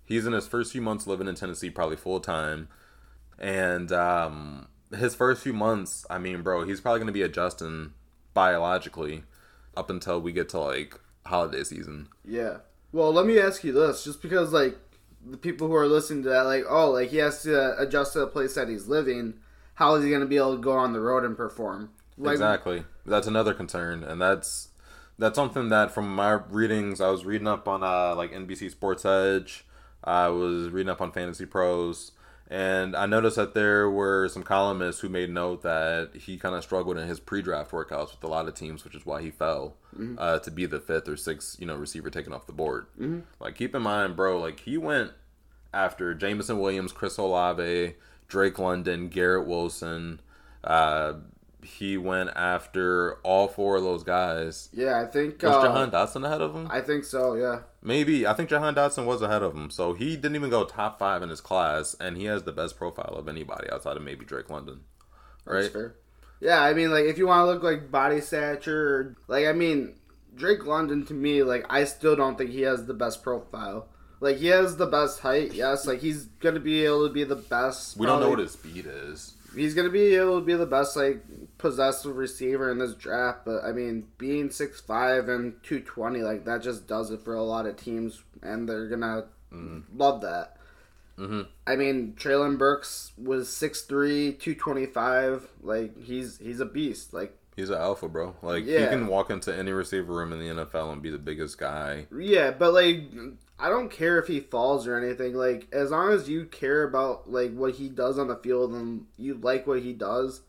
[0.04, 2.68] He's in his first few months living in Tennessee, probably full time.
[3.38, 7.92] And um, his first few months, I mean, bro, he's probably going to be adjusting
[8.34, 9.24] biologically
[9.76, 12.08] up until we get to like holiday season.
[12.24, 12.58] Yeah.
[12.90, 14.78] Well, let me ask you this, just because like
[15.24, 18.20] the people who are listening to that, like, oh, like he has to adjust to
[18.20, 19.34] the place that he's living.
[19.78, 21.90] How is he going to be able to go on the road and perform?
[22.16, 22.82] Like, exactly.
[23.06, 24.68] That's another concern, and that's
[25.18, 29.04] that's something that from my readings, I was reading up on uh, like NBC Sports
[29.04, 29.64] Edge,
[30.02, 32.10] I was reading up on Fantasy Pros,
[32.50, 36.62] and I noticed that there were some columnists who made note that he kind of
[36.64, 39.74] struggled in his pre-draft workouts with a lot of teams, which is why he fell
[39.96, 40.14] Mm-hmm.
[40.18, 42.86] uh, to be the fifth or sixth, you know, receiver taken off the board.
[43.40, 45.10] Like, keep in mind, bro, like he went
[45.74, 47.94] after Jameson Williams, Chris Olave,
[48.28, 50.20] Drake London, Garrett Wilson.
[50.62, 51.14] Uh,
[51.62, 54.68] he went after all four of those guys.
[54.72, 55.42] Yeah, I think.
[55.42, 56.68] Was uh, Jahan Dotson ahead of him?
[56.70, 57.34] I think so.
[57.34, 57.60] Yeah.
[57.82, 58.26] Maybe.
[58.26, 59.70] I think Jahan Dotson was ahead of him.
[59.70, 62.76] So he didn't even go top five in his class, and he has the best
[62.76, 64.80] profile of anybody outside of maybe Drake London.
[65.46, 65.72] That's Right?
[65.72, 65.94] fair.
[66.40, 69.96] Yeah, I mean, like if you want to look like body stature, like I mean,
[70.36, 73.88] Drake London to me, like I still don't think he has the best profile.
[74.20, 75.86] Like he has the best height, yes.
[75.86, 77.96] Like he's gonna be able to be the best.
[77.96, 79.34] We don't know what his speed is.
[79.54, 81.22] he's gonna be able to be the best like
[81.58, 83.44] possessive receiver in this draft.
[83.44, 87.34] But I mean, being six five and two twenty, like that just does it for
[87.34, 89.26] a lot of teams, and they're gonna
[89.94, 90.56] love that.
[91.18, 91.46] Mhm.
[91.66, 95.48] I mean, Treylon Burks was 6'3", 225.
[95.62, 97.12] Like he's he's a beast.
[97.12, 98.36] Like He's an alpha, bro.
[98.40, 101.58] Like he can walk into any receiver room in the NFL and be the biggest
[101.58, 102.06] guy.
[102.16, 103.00] yeah, but like
[103.58, 105.34] I don't care if he falls or anything.
[105.34, 109.06] Like as long as you care about like what he does on the field and
[109.16, 110.42] you like what he does,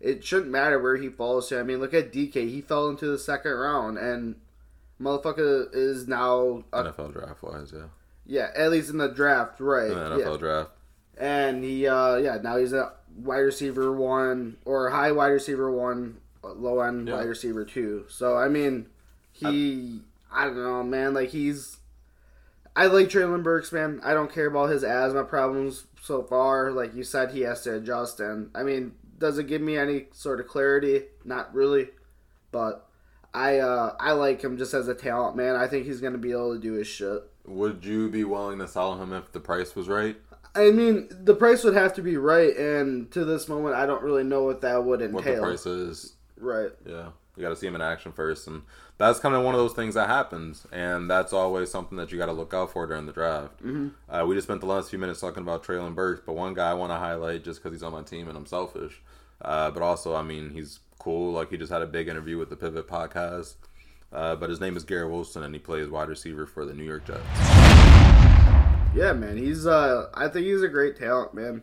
[0.00, 1.60] it shouldn't matter where he falls to.
[1.60, 2.34] I mean, look at DK.
[2.50, 4.36] He fell into the second round and
[5.00, 7.84] motherfucker is now a, NFL draft wise, yeah.
[8.26, 9.90] yeah, at least in the draft, right?
[9.90, 10.24] In the yeah.
[10.24, 10.70] NFL draft.
[11.18, 16.18] and he uh yeah now he's a wide receiver one or high wide receiver one
[16.42, 17.14] low end Yeah.
[17.14, 18.86] wide receiver two so i mean
[19.32, 20.00] he
[20.30, 21.75] I, don't know man like he's
[22.76, 26.94] i like Treylon Burks man i don't care about his asthma problems so far like
[26.94, 30.38] you said he has to adjust and i mean does it give me any sort
[30.38, 31.88] of clarity not really
[32.52, 32.86] but
[33.34, 36.30] i uh i like him just as a talent man i think he's gonna be
[36.30, 39.74] able to do his shit Would you be willing to sell him if the price
[39.74, 40.16] was right?
[40.56, 44.02] I mean, the price would have to be right, and to this moment, I don't
[44.02, 45.14] really know what that would entail.
[45.14, 46.14] What the price is?
[46.38, 46.70] Right.
[46.86, 48.62] Yeah, you got to see him in action first, and
[48.98, 52.18] that's kind of one of those things that happens, and that's always something that you
[52.18, 53.62] got to look out for during the draft.
[53.62, 53.88] Mm-hmm.
[54.08, 56.70] Uh, we just spent the last few minutes talking about Treylon Burks, but one guy
[56.70, 59.02] I want to highlight just because he's on my team and I'm selfish,
[59.42, 61.32] uh, but also I mean he's cool.
[61.32, 63.54] Like he just had a big interview with the Pivot podcast,
[64.12, 66.84] uh, but his name is Garrett Wilson, and he plays wide receiver for the New
[66.84, 67.22] York Jets.
[68.94, 69.36] Yeah, man.
[69.36, 71.62] He's uh, I think he's a great talent, man.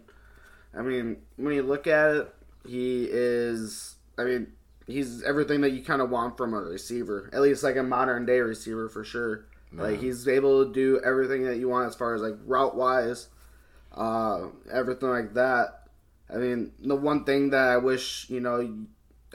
[0.75, 2.35] I mean, when you look at it,
[2.67, 3.95] he is.
[4.17, 4.53] I mean,
[4.87, 8.25] he's everything that you kind of want from a receiver, at least like a modern
[8.25, 9.45] day receiver for sure.
[9.75, 13.29] Like he's able to do everything that you want as far as like route wise,
[13.95, 15.87] uh, everything like that.
[16.31, 18.85] I mean, the one thing that I wish you know,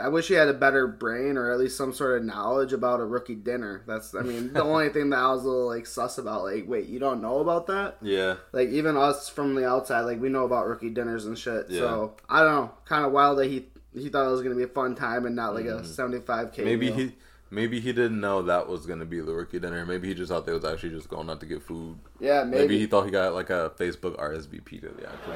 [0.01, 3.01] I wish he had a better brain or at least some sort of knowledge about
[3.01, 3.83] a rookie dinner.
[3.87, 6.45] That's I mean the only thing that I was a little like sus about.
[6.45, 7.97] Like, wait, you don't know about that?
[8.01, 11.67] Yeah, Like even us from the outside, like we know about rookie dinners and shit.
[11.69, 11.81] Yeah.
[11.81, 14.63] So I don't know, kind of wild that he he thought it was gonna be
[14.65, 16.63] a fun time and not like a seventy five k.
[16.63, 16.69] Mm-hmm.
[16.69, 17.15] maybe he.
[17.51, 19.87] Maybe he didn't know that was gonna be the rookie dinner.
[19.87, 21.99] Maybe he just thought they was actually just going out to get food.
[22.21, 22.61] yeah Maybe.
[22.61, 25.33] maybe, he thought he got like a Facebook RSVP to the actual.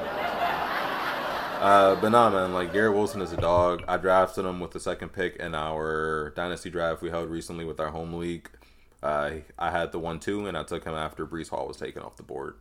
[1.63, 2.53] Uh, but nah, man.
[2.53, 3.83] Like Garrett Wilson is a dog.
[3.87, 7.79] I drafted him with the second pick in our dynasty draft we held recently with
[7.79, 8.49] our home league.
[9.01, 12.03] Uh, I had the one two, and I took him after Breece Hall was taken
[12.03, 12.55] off the board.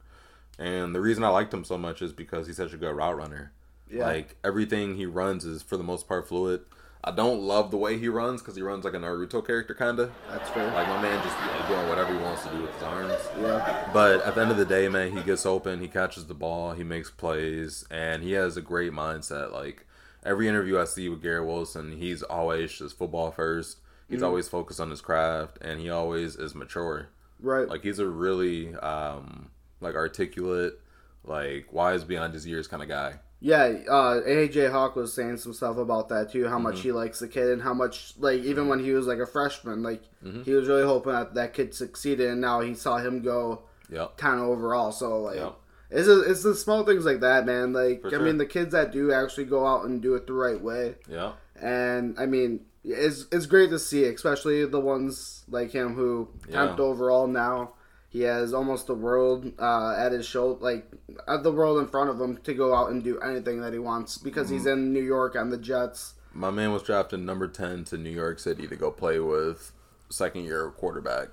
[0.58, 3.16] And the reason I liked him so much is because he's such a good route
[3.16, 3.52] runner.
[3.92, 4.06] Yeah.
[4.06, 6.62] Like everything he runs is for the most part fluid.
[7.04, 10.12] I don't love the way he runs because he runs like a Naruto character, kinda.
[10.30, 10.72] that's fair.
[10.72, 13.12] Like my man just like, doing whatever he wants to do with his arms.
[13.40, 16.34] yeah, But at the end of the day, man, he gets open, he catches the
[16.34, 19.50] ball, he makes plays, and he has a great mindset.
[19.52, 19.84] Like
[20.24, 23.78] every interview I see with Garrett Wilson, he's always just football first.
[24.08, 27.08] He's always focused on his craft, and he always is mature.
[27.40, 27.66] right.
[27.66, 29.50] Like he's a really um,
[29.80, 30.78] like articulate,
[31.24, 33.14] like wise beyond his years kind of guy.
[33.44, 36.44] Yeah, uh, AJ Hawk was saying some stuff about that too.
[36.46, 36.62] How Mm-hmm.
[36.62, 39.26] much he likes the kid and how much, like, even when he was like a
[39.26, 40.42] freshman, like Mm-hmm.
[40.44, 44.16] he was really hoping that that kid succeeded, and now he saw him go Yep.
[44.16, 44.92] kind of overall.
[44.92, 45.54] So like, Yep.
[45.90, 47.72] it's a, it's the small things like that, man.
[47.72, 48.20] Like, For I sure.
[48.20, 51.32] mean, the kids that do actually go out and do it the right way, Yeah.
[51.60, 56.66] and I mean, it's it's great to see, especially the ones like him who Yeah.
[56.66, 57.72] tenth overall now.
[58.12, 60.86] He has almost the world uh, at his shoulder, like
[61.26, 63.78] at the world in front of him to go out and do anything that he
[63.78, 64.68] wants because he's Mm-hmm.
[64.72, 66.14] in New York on the Jets.
[66.34, 69.72] My man was drafted number 10 to New York City to go play with
[70.10, 71.28] second year quarterback.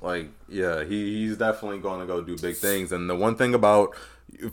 [0.00, 2.90] Like, yeah, he, he's definitely going to go do big things.
[2.90, 3.94] And the one thing about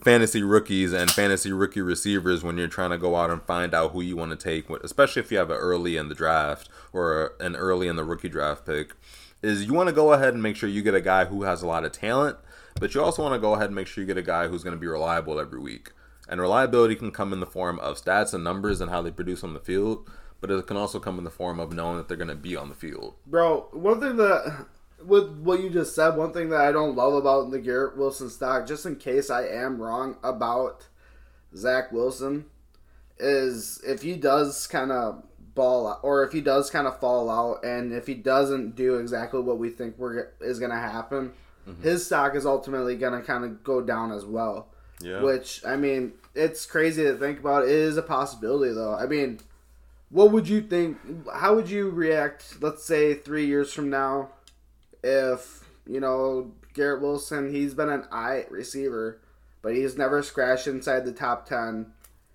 [0.03, 3.91] fantasy rookies and fantasy rookie receivers when you're trying to go out and find out
[3.91, 7.33] who you want to take, especially if you have an early in the draft or
[7.39, 8.93] an early in the rookie draft pick,
[9.41, 11.61] is you want to go ahead and make sure you get a guy who has
[11.61, 12.37] a lot of talent,
[12.79, 14.63] but you also want to go ahead and make sure you get a guy who's
[14.63, 15.91] going to be reliable every week.
[16.27, 19.43] And reliability can come in the form of stats and numbers and how they produce
[19.43, 20.09] on the field,
[20.41, 22.55] but it can also come in the form of knowing that they're going to be
[22.55, 23.15] on the field.
[23.25, 24.67] Bro, one thing that
[25.03, 28.29] with what you just said, one thing that I don't love about the Garrett Wilson
[28.29, 30.87] stock, just in case I am wrong about
[31.55, 32.45] Zach Wilson,
[33.17, 35.23] is if he does kind of
[35.59, 38.95] ball out, or if he does kind of fall out, and if he doesn't do
[38.95, 41.33] exactly what we think we're is going to happen,
[41.67, 41.83] Mm-hmm.
[41.83, 44.69] his stock is ultimately going to kind of go down as well.
[45.01, 45.21] Yeah.
[45.21, 47.63] Which I mean, it's crazy to think about.
[47.65, 48.95] It is a possibility, though.
[48.95, 49.39] I mean,
[50.09, 50.97] what would you think?
[51.31, 52.55] How would you react?
[52.61, 54.29] Let's say three years from now,
[55.03, 59.19] if you know Garrett Wilson, he's been an I receiver,
[59.61, 61.87] but he's never scratched inside the top ten.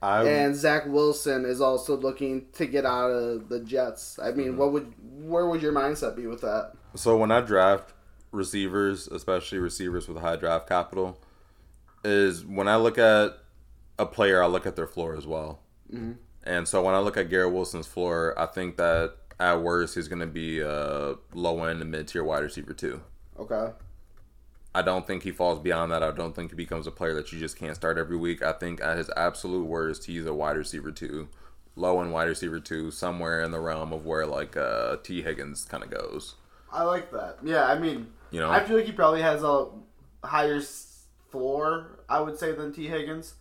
[0.05, 4.19] I And Zach Wilson is also looking to get out of the Jets.
[4.23, 4.59] I mean, mm-hmm.
[4.59, 6.73] what would where would your mindset be with that?
[6.95, 7.95] So when I draft
[8.31, 11.19] receivers, especially receivers with high draft capital,
[12.05, 13.39] is when I look at
[13.99, 15.61] a player, I look at their floor as well.
[15.91, 16.13] Mm-hmm.
[16.43, 20.09] And so when I look at Garrett Wilson's floor, I think that at worst he's
[20.09, 23.01] going to be a low end and mid tier wide receiver too.
[23.39, 23.73] Okay.
[24.75, 26.03] I don't think he falls beyond that.
[26.03, 28.43] I don't think he becomes a player that you just can't start every week.
[28.43, 31.29] I think at his absolute worst, he's a wide receiver two,
[31.77, 35.65] low end wide receiver two, somewhere in the realm of where like uh, Tee Higgins
[35.65, 36.35] kind of goes.
[36.73, 37.39] I like that.
[37.45, 38.51] Yeah, I mean, You know?
[38.51, 39.69] I feel like he probably has a
[40.25, 40.61] higher
[41.31, 43.35] floor, I would say, than Tee Higgins.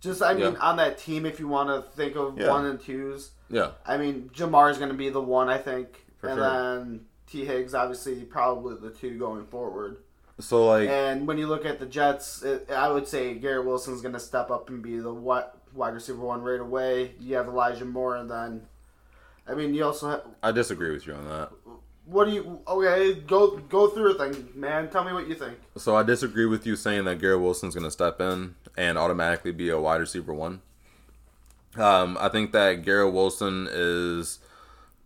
[0.00, 0.58] Just, I mean, Yeah.
[0.60, 2.48] on that team, if you want to think of Yeah.
[2.50, 6.04] one and twos, Yeah, I mean, Ja'Marr is going to be the one, I think,
[6.18, 6.50] For and sure.
[6.50, 7.44] then T.
[7.44, 9.98] Higgs, obviously, probably the two going forward.
[10.40, 14.00] So like And when you look at the Jets, it, I would say Garrett Wilson's
[14.00, 17.12] going to step up and be the wi- wide receiver one right away.
[17.20, 18.62] You have Elijah Moore, and then,
[19.46, 21.50] I mean, you also have, I disagree with you on that.
[22.06, 22.60] what do you?
[22.66, 24.90] Okay, go go through a thing, man.
[24.90, 25.58] Tell me what you think.
[25.76, 29.52] So I disagree with you saying that Garrett Wilson's going to step in and automatically
[29.52, 30.62] be a wide receiver one.
[31.76, 34.40] Um, I think that Garrett Wilson is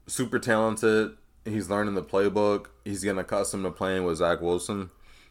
[0.06, 1.16] super talented.
[1.44, 2.66] He's learning the playbook.
[2.86, 4.88] He's getting accustomed to playing with Zach Wilson.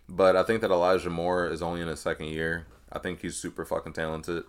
[0.10, 2.66] But I think that Elijah Moore is only in his second year.
[2.92, 4.44] I think he's super fucking talented.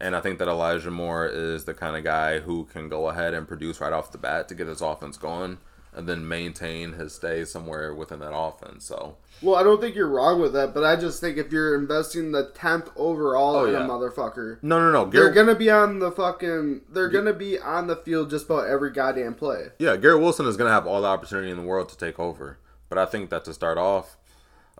[0.00, 3.34] And I think that Elijah Moore is the kind of guy who can go ahead
[3.34, 5.58] and produce right off the bat to get his offense going
[5.92, 8.84] and then maintain his stay somewhere within that offense.
[8.84, 11.74] So Well, I don't think you're wrong with that, but I just think if you're
[11.76, 13.84] investing the tenth overall Oh, in yeah.
[13.84, 15.10] a motherfucker, no, no, no.
[15.10, 16.82] they're gonna be on the fucking.
[16.88, 19.70] They're gonna be on the field just about every goddamn play.
[19.80, 22.20] Yeah, Garrett Wilson is going to have all the opportunity in the world to take
[22.20, 22.58] over.
[22.88, 24.16] But I think that to start off,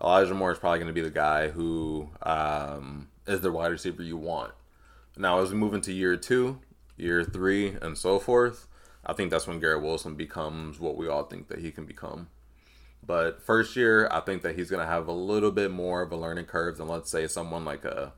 [0.01, 4.01] Elijah Moore is probably going to be the guy who um, is the wide receiver
[4.01, 4.53] you want.
[5.17, 6.59] Now, as we move into year two,
[6.95, 8.67] year three, and so forth,
[9.05, 12.29] I think that's when Garrett Wilson becomes what we all think that he can become.
[13.05, 16.11] But first year, I think that he's going to have a little bit more of
[16.11, 18.13] a learning curve than, let's say, someone like a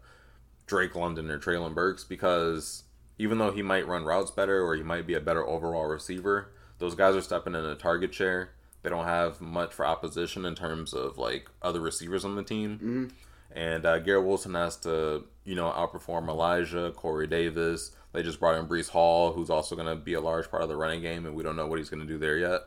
[0.65, 2.83] Drake London or Treylon Burks because
[3.17, 6.51] even though he might run routes better or he might be a better overall receiver,
[6.79, 8.51] those guys are stepping in a target share.
[8.83, 13.11] They don't have much for opposition in terms of like other receivers on the team.
[13.53, 17.91] And uh, Garrett Wilson has to, you know, outperform Elijah, Corey Davis.
[18.13, 20.69] They just brought in Breece Hall, who's also going to be a large part of
[20.69, 22.61] the running game, and we don't know what he's going to do there yet.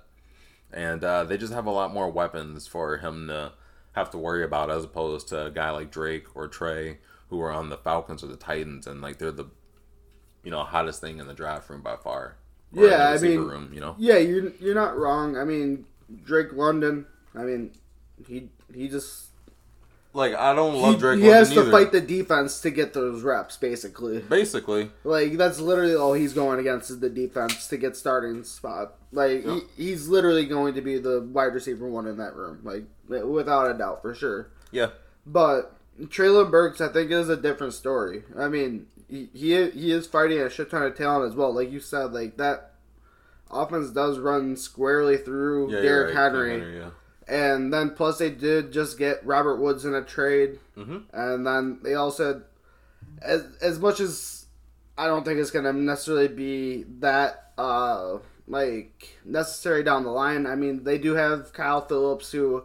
[0.72, 3.52] And uh, they just have a lot more weapons for him to
[3.92, 6.98] have to worry about as opposed to a guy like Drake or Trey,
[7.28, 9.46] who are on the Falcons or the Titans, and like they're the,
[10.42, 12.36] you know, hottest thing in the draft room by far.
[12.76, 13.94] Or in the Yeah, I mean- room, you know.
[13.98, 15.36] Yeah, you're you're not wrong.
[15.36, 15.86] I mean,
[16.24, 17.06] Drake London.
[17.34, 17.72] I mean,
[18.26, 19.26] he he just
[20.12, 21.20] Like I don't he, love Drake.
[21.20, 21.70] he has to either.
[21.70, 24.20] fight the defense to get those reps, basically.
[24.20, 28.94] Basically, Like that's literally all he's going against is the defense to get starting spot.
[29.12, 29.60] Like Yeah.
[29.76, 33.70] he, he's literally going to be the wide receiver one in that room, like without
[33.70, 34.50] a doubt for sure.
[34.70, 34.90] yeah.
[35.26, 38.24] But Treylon Burks, I think, is a different story.
[38.36, 41.52] I mean, he he, he is fighting a shit ton of talent as well.
[41.54, 42.73] Like you said, like that
[43.54, 46.76] offense does run squarely through Yeah, Derrick right, Henry.
[46.78, 46.90] yeah.
[47.26, 51.04] And then plus they did just get Robert Woods in a trade, Mhm.
[51.12, 52.42] and then they also,
[53.22, 54.46] as as much as
[54.98, 60.46] I don't think it's gonna necessarily be that uh like necessary down the line.
[60.46, 62.64] I mean, they do have Kyle Phillips, who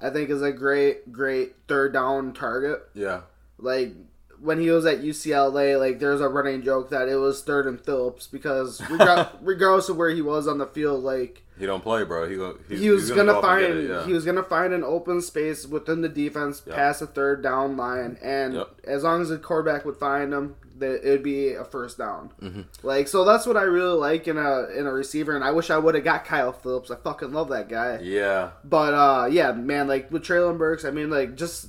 [0.00, 2.82] I think is a great great third down target.
[2.94, 3.20] Yeah.
[3.58, 3.94] Like
[4.42, 7.80] when he was at UCLA, like there's a running joke that it was third and
[7.80, 12.04] Phillips because reg- regardless of where he was on the field, like He don't play,
[12.04, 12.28] bro.
[12.28, 14.06] He go, he was gonna, go up and find it, yeah.
[14.06, 16.74] he was gonna find an open space within the defense Yep.
[16.76, 18.68] past the third down line, and Yep.
[18.84, 22.30] as long as the quarterback would find him, that it would be a first down.
[22.42, 22.64] Mhm.
[22.82, 25.68] Like so, that's what I really like in a in a receiver, and I wish
[25.68, 26.90] I would have got Kyle Phillips.
[26.90, 27.98] I fucking love that guy.
[28.02, 28.52] yeah.
[28.64, 31.66] But uh, yeah, man, like with Treylon Burks, I mean, like just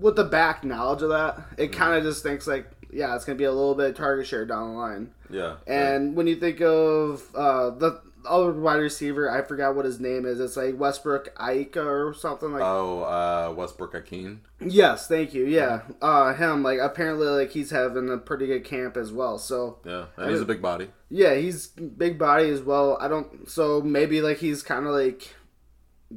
[0.00, 3.38] with the back knowledge of that, it kind of just thinks like, yeah, it's gonna
[3.38, 5.10] be a little bit of target share down the line.
[5.30, 5.56] Yeah.
[5.66, 10.24] And when you think of uh, the other wide receiver, I forgot what his name
[10.26, 10.40] is.
[10.40, 12.62] It's like Westbrook Aika or something like.
[12.62, 14.38] oh, uh, Westbrook-Ikhine.
[14.60, 15.46] yes, thank you.
[15.46, 16.62] Yeah, uh, him.
[16.62, 19.38] Like apparently, like he's having a pretty good camp as well.
[19.38, 20.88] So Yeah, and he's a big body.
[21.10, 22.96] yeah, he's big body as well.
[23.00, 23.48] I don't.
[23.48, 25.34] So maybe like he's kind of like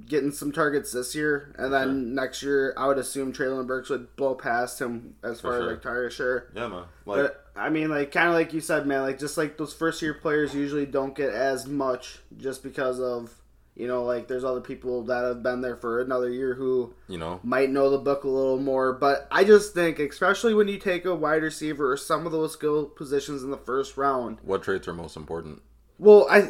[0.07, 1.93] getting some targets this year, and then sure.
[1.93, 5.61] next year I would assume Treylon Burks would blow past him as far sure.
[5.61, 6.47] as like target share.
[6.55, 6.83] Yeah, man.
[7.05, 9.01] Like, But I mean, like kind of like you said, man.
[9.01, 13.33] Like just like those first year players usually don't get as much just because of
[13.75, 17.17] you know like there's other people that have been there for another year who you
[17.17, 18.93] know, might know the book a little more.
[18.93, 22.53] But I just think, especially when you take a wide receiver or some of those
[22.53, 25.61] skill positions in the first round, what traits are most important?
[25.99, 26.49] well, I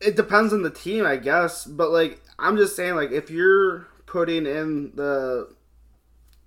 [0.00, 1.64] it depends on the team, I guess.
[1.64, 5.54] But like I'm just saying, like if you're putting in the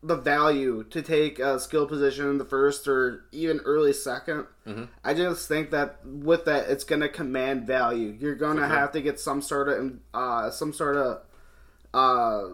[0.05, 4.83] the value to take a skill position in the first or even early 2nd Mm-hmm.
[5.03, 8.15] I just think that with that it's going to command value.
[8.19, 11.21] You're going to have to get some sort of uh, some sort of
[11.93, 12.53] uh,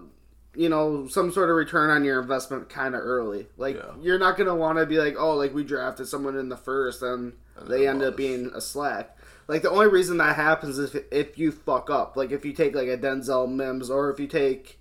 [0.56, 3.48] you know some sort of return on your investment kind of early.
[3.58, 3.92] Like Yeah.
[4.02, 6.58] you're not going to want to be like, oh, like we drafted someone in the
[6.58, 9.16] first and And they end up being a slack.
[9.50, 12.16] Like the only reason that happens is if, if you fuck up.
[12.16, 14.80] Like if you take like a Denzel Mims or if you take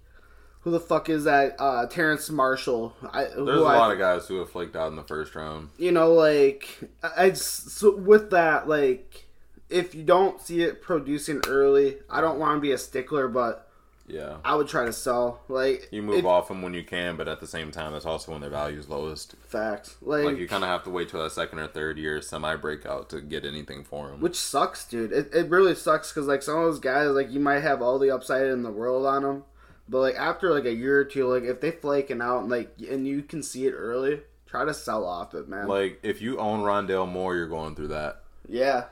[0.61, 1.57] who the fuck is that?
[1.59, 2.93] Uh, Terrence Marshall.
[3.13, 5.71] I, There's a I- lot of guys who have flaked out in the first round.
[5.79, 6.69] you know, like
[7.03, 9.25] I I just- so with that, like
[9.71, 13.68] if you don't see it producing early, I don't want to be a stickler, but
[14.09, 14.39] Yeah.
[14.45, 15.41] I would try to sell.
[15.49, 18.07] Like You move if- off them when you can, but at the same time, that's
[18.07, 19.35] also when their value is lowest.
[19.47, 19.97] facts.
[20.03, 22.57] Like, Like you kind of have to wait till that second or third year semi
[22.57, 24.21] breakout to get anything for them.
[24.21, 25.13] which sucks, dude.
[25.13, 27.99] It, it really sucks because like some of those guys, like you might have all
[27.99, 29.45] the upside in the world on them,
[29.89, 32.75] but like after like a year or two, like if they flaking out and like
[32.91, 35.67] and you can see it early, try to sell off it, man.
[35.69, 38.23] Like if you own Rondale Moore, you're going through that.
[38.47, 38.85] yeah,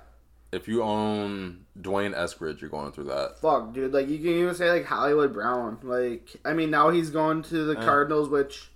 [0.52, 3.38] If you own D'Wayne Eskridge, you're going through that.
[3.40, 3.92] fuck, dude.
[3.92, 5.78] Like you can even say like Hollywood Brown.
[5.82, 7.84] Like I mean, now he's going to the Yeah.
[7.84, 8.70] Cardinals, which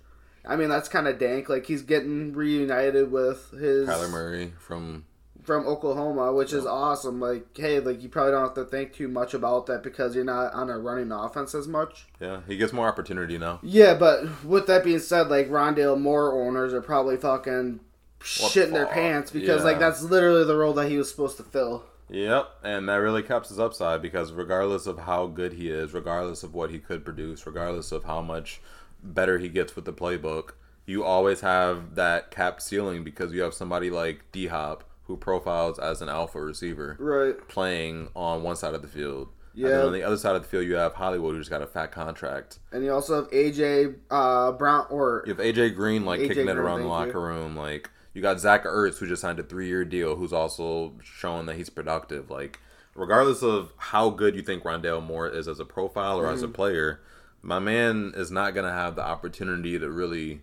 [0.45, 1.49] I mean that's kind of dank.
[1.49, 5.05] Like he's getting reunited with his Kyler Murray from
[5.43, 7.19] from Oklahoma, which is awesome.
[7.19, 10.23] Like hey, like you probably don't have to think too much about that because you're
[10.23, 12.05] not on a running offense as much.
[12.19, 13.59] yeah, he gets more opportunity now.
[13.63, 17.79] Yeah, but with that being said, like Rondale Moore owners are probably fucking
[18.19, 19.65] What shitting their pants because Yeah.
[19.71, 21.85] like that's literally the role that he was supposed to fill.
[22.11, 26.43] Yep, and that really caps his upside because regardless of how good he is, regardless
[26.43, 28.59] of what he could produce, regardless of how much
[29.01, 30.51] better he gets with the playbook,
[30.85, 35.79] you always have that cap ceiling because you have somebody like D Hop who profiles
[35.79, 37.47] as an alpha receiver Right.
[37.47, 39.29] playing on one side of the field.
[39.53, 39.69] And Yeah.
[39.69, 41.91] then on the other side of the field, you have Hollywood who's got a fat
[41.91, 42.59] contract.
[42.71, 46.47] And you also have AJ uh, Brown or You have AJ Green like AJ kicking
[46.49, 47.25] it around the locker you.
[47.25, 47.55] room.
[47.57, 51.45] Like you got Zach Ertz who just signed a three year deal, who's also showing
[51.47, 52.29] that he's productive.
[52.29, 52.59] Like
[52.95, 56.33] regardless of how good you think Rondale Moore is as a profile or Mm-hmm.
[56.35, 56.99] as a player,
[57.41, 60.41] my man is not gonna have the opportunity to really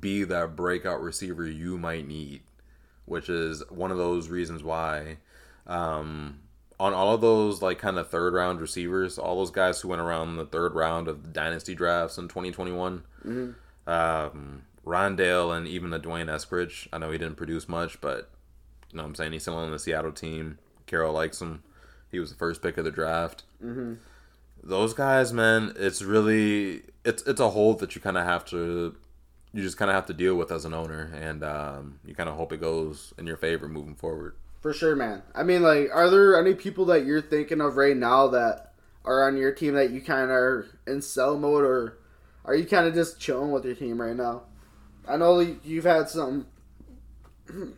[0.00, 2.42] be that breakout receiver you might need,
[3.06, 5.16] which is one of those reasons why.
[5.66, 6.40] Um,
[6.78, 10.00] on all of those like kind of third round receivers, all those guys who went
[10.00, 13.02] around the third round of the dynasty drafts in 2021,
[13.86, 16.88] um, Rondale and even the D'Wayne Eskridge.
[16.92, 18.30] I know he didn't produce much, but
[18.90, 20.58] you know what I'm saying he's still on the Seattle team.
[20.86, 21.62] Carroll likes him.
[22.10, 23.44] He was the first pick of the draft.
[23.64, 23.94] Mm-hmm.
[24.62, 28.96] Those guys, man, it's really it's it's a hole that you kind of have to
[29.52, 32.28] you just kind of have to deal with as an owner, and um, you kind
[32.28, 34.34] of hope it goes in your favor moving forward.
[34.60, 35.22] for sure, man.
[35.34, 38.74] I mean, like, are there any people that you're thinking of right now that
[39.04, 41.98] are on your team that you kind of are in sell mode, or
[42.44, 44.42] are you kind of just chilling with your team right now?
[45.10, 46.46] I know that you've had some.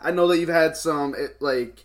[0.00, 1.84] I know that you've had some it, like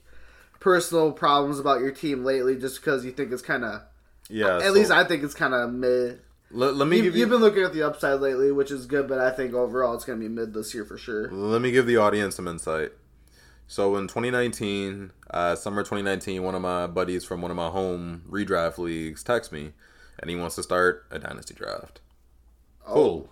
[0.60, 3.82] personal problems about your team lately, just because you think it's kind of.
[4.30, 6.22] Yeah, At least I think it's kind of mid.
[6.52, 8.86] let, let me You, give you you've been looking at the upside lately, which is
[8.86, 11.30] good, but I think overall it's going to be mid this year for sure.
[11.32, 12.92] Let me give the audience some insight.
[13.68, 18.24] So in 2019, uh, summer 2019, one of my buddies from one of my home
[18.30, 19.72] redraft leagues texts me,
[20.20, 22.02] and he wants to start a dynasty draft.
[22.86, 23.30] Cool,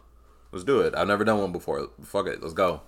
[0.51, 0.93] let's do it.
[0.95, 1.89] I've never done one before.
[2.03, 2.81] Fuck it, let's go.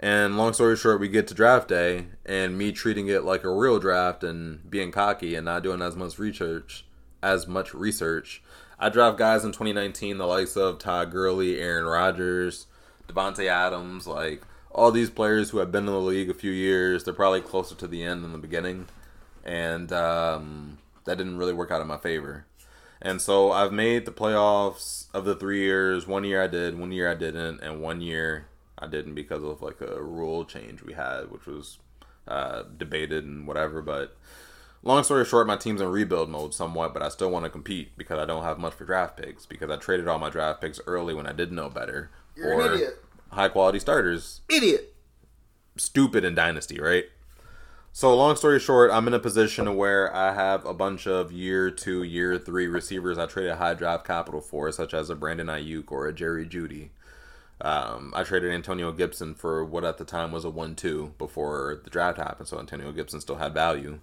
[0.00, 3.54] And long story short, we get to draft day, and me treating it like a
[3.54, 6.84] real draft and being cocky and not doing as much research,
[7.22, 8.42] as much research.
[8.80, 12.66] I draft guys in 2019, the likes of Todd Gurley, Aaron Rodgers,
[13.06, 17.04] Davante Adams, like all these players who have been in the league a few years.
[17.04, 18.88] They're probably closer to the end than the beginning,
[19.44, 22.46] and um, that didn't really work out in my favor.
[23.04, 26.06] And so I've made the playoffs of the three years.
[26.06, 28.46] One year I did, one year I didn't, and one year
[28.78, 31.78] I didn't because of like a rule change we had, which was
[32.28, 33.82] uh, debated and whatever.
[33.82, 34.16] But
[34.84, 37.98] long story short, my team's in rebuild mode somewhat, but I still want to compete
[37.98, 40.80] because I don't have much for draft picks because I traded all my draft picks
[40.86, 42.10] early when I didn't know better.
[42.36, 43.04] You're an idiot.
[43.30, 44.42] high quality starters.
[44.48, 44.94] Idiot.
[45.76, 47.06] Stupid in Dynasty, right?
[47.94, 51.70] So long story short, I'm in a position where I have a bunch of year
[51.70, 55.92] two, year three receivers I traded high draft capital for, such as a Brandon Aiyuk
[55.92, 56.88] or a Jerry Jeudy.
[57.60, 61.90] Um, I traded Antonio Gibson for what at the time was a one-two before the
[61.90, 64.00] draft happened, so Antonio Gibson still had value,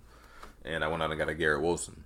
[0.63, 2.03] and I went out and got a Garrett Wilson.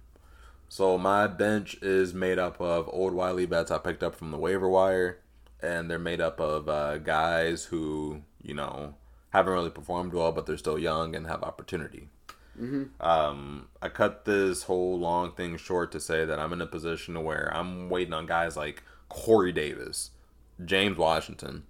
[0.70, 4.38] So my bench is made up of old Wiley bets I picked up from the
[4.38, 5.20] waiver wire,
[5.62, 8.96] and they're made up of uh, guys who you know
[9.34, 12.08] haven't really performed well, but they're still young and have opportunity.
[13.02, 17.22] Um, I cut this whole long thing short to say that I'm in a position
[17.24, 20.12] where I'm waiting on guys like Corey Davis,
[20.64, 21.64] James Washington,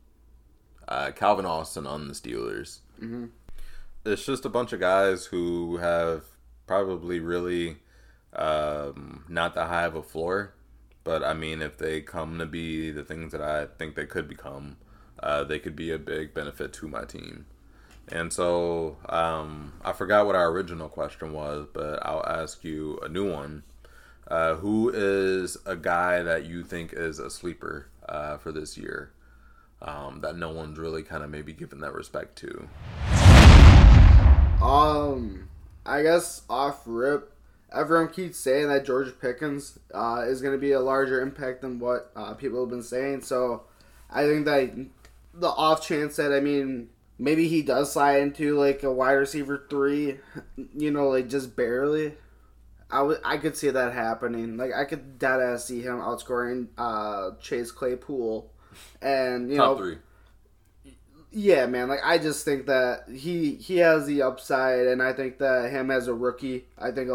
[0.87, 2.79] uh, Calvin Austin on the Steelers.
[4.05, 6.25] It's just a bunch of guys who have
[6.67, 7.77] probably really
[8.33, 10.53] um, not that high of a floor,
[11.05, 14.27] but I mean, if they come to be the things that I think they could
[14.27, 14.75] become,
[15.21, 17.45] uh, they could be a big benefit to my team.
[18.09, 23.09] And so um, I forgot what our original question was, but I'll ask you a
[23.09, 23.63] new one.
[24.27, 29.11] Uh, who is a guy that you think is a sleeper uh, for this year
[29.81, 32.67] um, that no one's really kind of maybe given that respect to?
[34.63, 35.49] Um,
[35.85, 37.33] I guess off rip,
[37.71, 41.79] everyone keeps saying that George Pickens uh, is going to be a larger impact than
[41.79, 43.21] what uh, people have been saying.
[43.21, 43.63] So
[44.09, 44.73] I think that
[45.33, 46.89] the off chance that I mean
[47.23, 50.19] maybe he does slide into like a wide receiver three,
[50.75, 52.13] you know, like just barely.
[52.91, 54.57] I would I could see that happening.
[54.57, 58.51] Like I could dead ass see him outscoring uh, Chase Claypool,
[59.01, 59.97] and you Top know three.
[61.31, 61.89] yeah, man.
[61.89, 65.89] Like I just think that he he has the upside, and I think that him
[65.91, 67.09] as a rookie, I think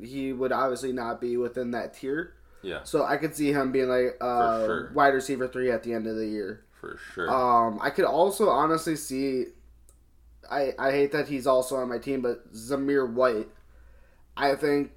[0.00, 2.34] he would obviously not be within that tier.
[2.62, 4.92] Yeah, So I could see him being like uh, sure.
[4.94, 6.64] wide receiver three at the end of the year.
[6.82, 7.30] For sure.
[7.30, 9.46] Um, I could also honestly see.
[10.50, 13.48] I I hate that he's also on my team, but Zamir White,
[14.36, 14.90] I think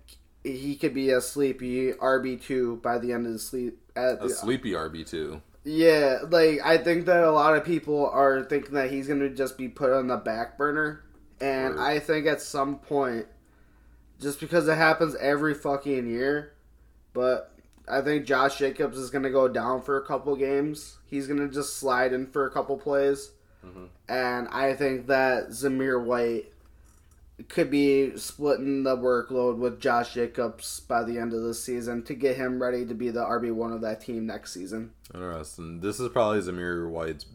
[0.44, 3.80] he could be a sleepy RB two by the end of the sleep.
[3.96, 5.42] At a sleepy RB two.
[5.64, 9.30] yeah, like I think that a lot of people are thinking that he's going to
[9.30, 11.04] just be put on the back burner,
[11.40, 11.80] and Word.
[11.82, 13.28] I think at some point,
[14.20, 16.54] just because it happens every fucking year,
[17.14, 17.55] but
[17.88, 20.98] I think Josh Jacobs is going to go down for a couple games.
[21.06, 23.32] He's going to just slide in for a couple plays,
[23.66, 23.90] Mhm.
[24.10, 26.52] and I think that Zamir White
[27.50, 32.14] could be splitting the workload with Josh Jacobs by the end of the season to
[32.14, 34.92] get him ready to be the RB one of that team next season.
[35.14, 35.82] Interesting.
[35.82, 37.26] This is probably Zamir White's.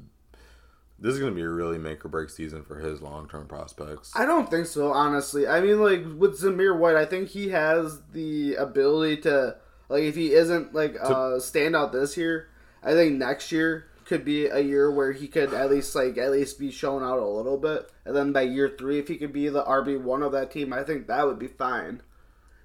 [0.99, 3.47] This is going to be a really make or break season for his long term
[3.47, 4.13] prospects.
[4.15, 5.47] I don't think so, honestly.
[5.47, 9.57] I mean, like with Zamir White, I think he has the ability to,
[9.91, 12.49] like, if he isn't like uh, stand out this year,
[12.83, 16.31] I think next year could be a year where he could at least like at
[16.31, 19.33] least be shown out a little bit, and then by year three, if he could
[19.33, 22.03] be the RB one of that team, I think that would be fine.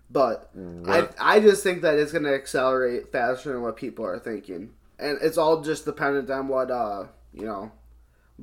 [0.09, 0.51] But
[0.87, 4.73] I, I just think that it's going to accelerate faster than what people are thinking,
[4.99, 7.71] and it's all just dependent on what uh you know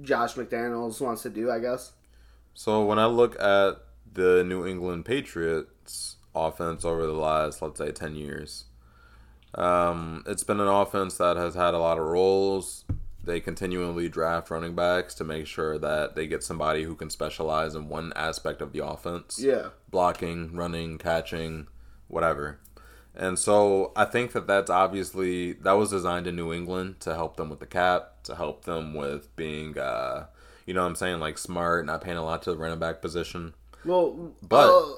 [0.01, 1.93] Josh McDaniels wants to do, I guess.
[2.53, 3.79] So when I look at
[4.13, 8.65] the New England Patriots offense over the last, let's say, 10 years,
[9.55, 12.85] um, it's been an offense that has had a lot of roles.
[13.25, 17.75] They continually draft running backs to make sure that they get somebody who can specialize
[17.75, 19.69] in one aspect of the offense Yeah.
[19.91, 21.69] blocking, running, catching,
[22.09, 22.59] whatever.
[23.15, 27.37] And so I think that that's obviously that was designed in New England to help
[27.37, 30.27] them with the cap, to help them with being, uh,
[30.67, 33.03] you know, what I'm saying like smart, not paying a lot to the running back
[33.03, 33.55] position.
[33.85, 34.93] Well, But- uh,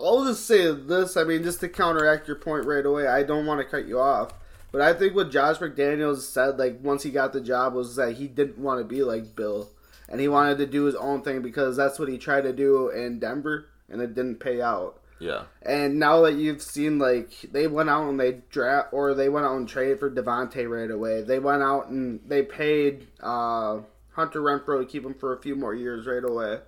[0.00, 1.16] I'll just say this.
[1.16, 3.98] I mean, just to counteract your point right away, I don't want to cut you
[3.98, 4.32] off,
[4.70, 8.16] but I think what Josh McDaniels said, like once he got the job, was that
[8.16, 9.70] he didn't want to be like Bill,
[10.08, 12.88] and he wanted to do his own thing because that's what he tried to do
[12.90, 15.00] in Denver, and it didn't pay out.
[15.20, 19.28] Yeah, And now that you've seen, like they went out and they draft, or they
[19.28, 21.22] went out and traded for Davante right away.
[21.22, 23.80] They went out and they paid uh,
[24.12, 26.60] Hunter Renfrow to keep him for a few more years right away.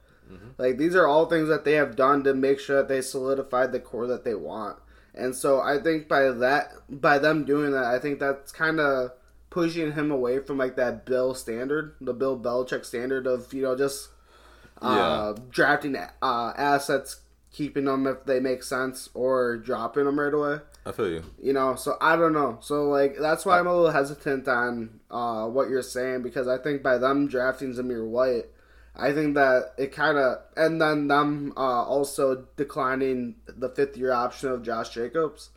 [0.58, 3.72] Like these are all things that they have done to make sure that they solidified
[3.72, 4.78] the core that they want.
[5.14, 9.12] And so I think by that, by them doing that, I think that's kind of
[9.50, 13.76] pushing him away from like that Bill standard, the Bill Belichick standard of you know
[13.76, 14.10] just
[14.80, 17.20] uh, drafting uh, assets,
[17.52, 20.58] keeping them if they make sense, or dropping them right away.
[20.86, 21.24] I feel you.
[21.42, 22.58] You know, so I don't know.
[22.60, 26.56] So like that's why I'm a little hesitant on uh, what you're saying because I
[26.58, 28.46] think by them drafting Zamir White,
[29.00, 34.12] I think that it kind of and then them uh, also declining the fifth year
[34.12, 35.50] option of Josh Jacobs.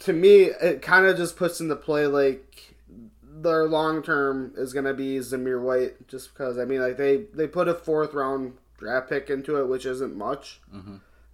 [0.00, 2.74] To me, it kind of just puts into play like
[3.22, 7.24] their long term is going to be Zamir White, just because I mean like they
[7.34, 10.60] they put a fourth round draft pick into it, which isn't much.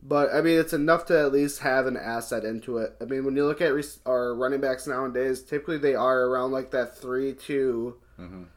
[0.06, 2.94] But I mean, it's enough to at least have an asset into it.
[3.00, 6.52] I mean, when you look at re- our running backs nowadays, typically they are around
[6.52, 7.96] like that three to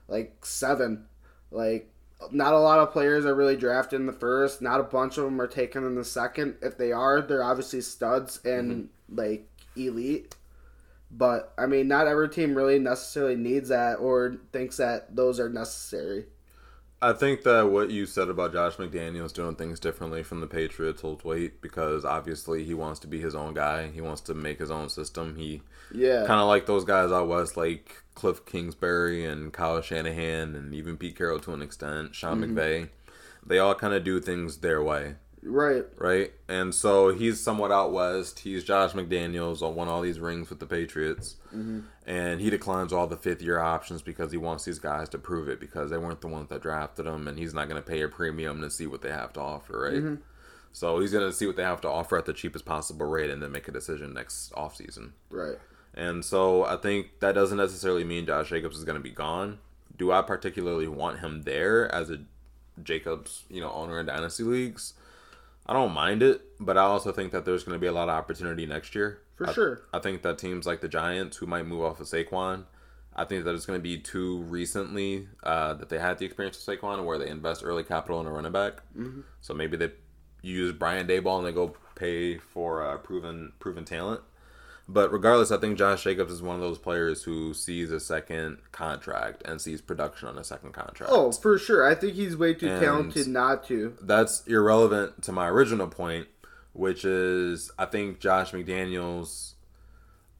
[0.09, 1.05] like seven.
[1.49, 1.89] Like,
[2.31, 4.61] not a lot of players are really drafted in the first.
[4.61, 6.55] Not a bunch of them are taken in the second.
[6.61, 8.87] If they are, they're obviously studs and mhm.
[9.17, 10.35] like elite.
[11.09, 15.49] But I mean, not every team really necessarily needs that or thinks that those are
[15.49, 16.25] necessary.
[16.99, 21.01] I think that what you said about Josh McDaniels doing things differently from the Patriots
[21.01, 23.89] holds weight because obviously he wants to be his own guy.
[23.89, 25.35] He wants to make his own system.
[25.35, 30.55] He Yeah, kind of like those guys out west, like Cliff Kingsbury and Kyle Shanahan,
[30.55, 32.57] and even Pete Carroll to an extent, Sean mm-hmm.
[32.57, 32.89] McVay.
[33.45, 35.15] They all kind of do things their way,
[35.47, 35.85] right.
[35.97, 36.31] right?
[36.47, 38.39] And so he's somewhat out west.
[38.39, 41.81] He's Josh McDaniels, I won all these rings with the Patriots, mm-hmm.
[42.05, 45.49] and he declines all the fifth year options because he wants these guys to prove
[45.49, 48.01] it because they weren't the ones that drafted him, and he's not going to pay
[48.01, 50.03] a premium to see what they have to offer, right?
[50.03, 50.15] Mm-hmm.
[50.71, 53.31] So he's going to see what they have to offer at the cheapest possible rate
[53.31, 55.11] and then make a decision next offseason.
[55.31, 55.57] Right.
[55.95, 59.57] And so I think that doesn't necessarily mean Josh Jacobs is going to be gone.
[59.97, 62.19] Do I particularly want him there as a
[62.83, 64.93] Jacobs, you know, owner in dynasty leagues?
[65.67, 68.09] I don't mind it, but I also think that there's going to be a lot
[68.09, 69.21] of opportunity next year.
[69.35, 69.81] For I- sure.
[69.93, 72.65] I think that teams like the Giants, who might move off of Saquon,
[73.15, 76.63] I think that it's going to be too recently uh, that they had the experience
[76.65, 78.73] with Saquon where they invest early capital in a running back.
[78.95, 79.21] Mm-hmm.
[79.41, 79.91] So maybe they
[80.43, 84.21] use Brian Daboll and they go pay for uh, proven proven talent.
[84.89, 88.59] But regardless, I think Josh Jacobs is one of those players who sees a second
[88.71, 91.11] contract and sees production on a second contract.
[91.13, 91.85] Oh, for sure.
[91.85, 93.97] I think he's way too And- talented not to.
[94.01, 96.27] that's irrelevant to my original point,
[96.71, 99.53] which is I think Josh McDaniels.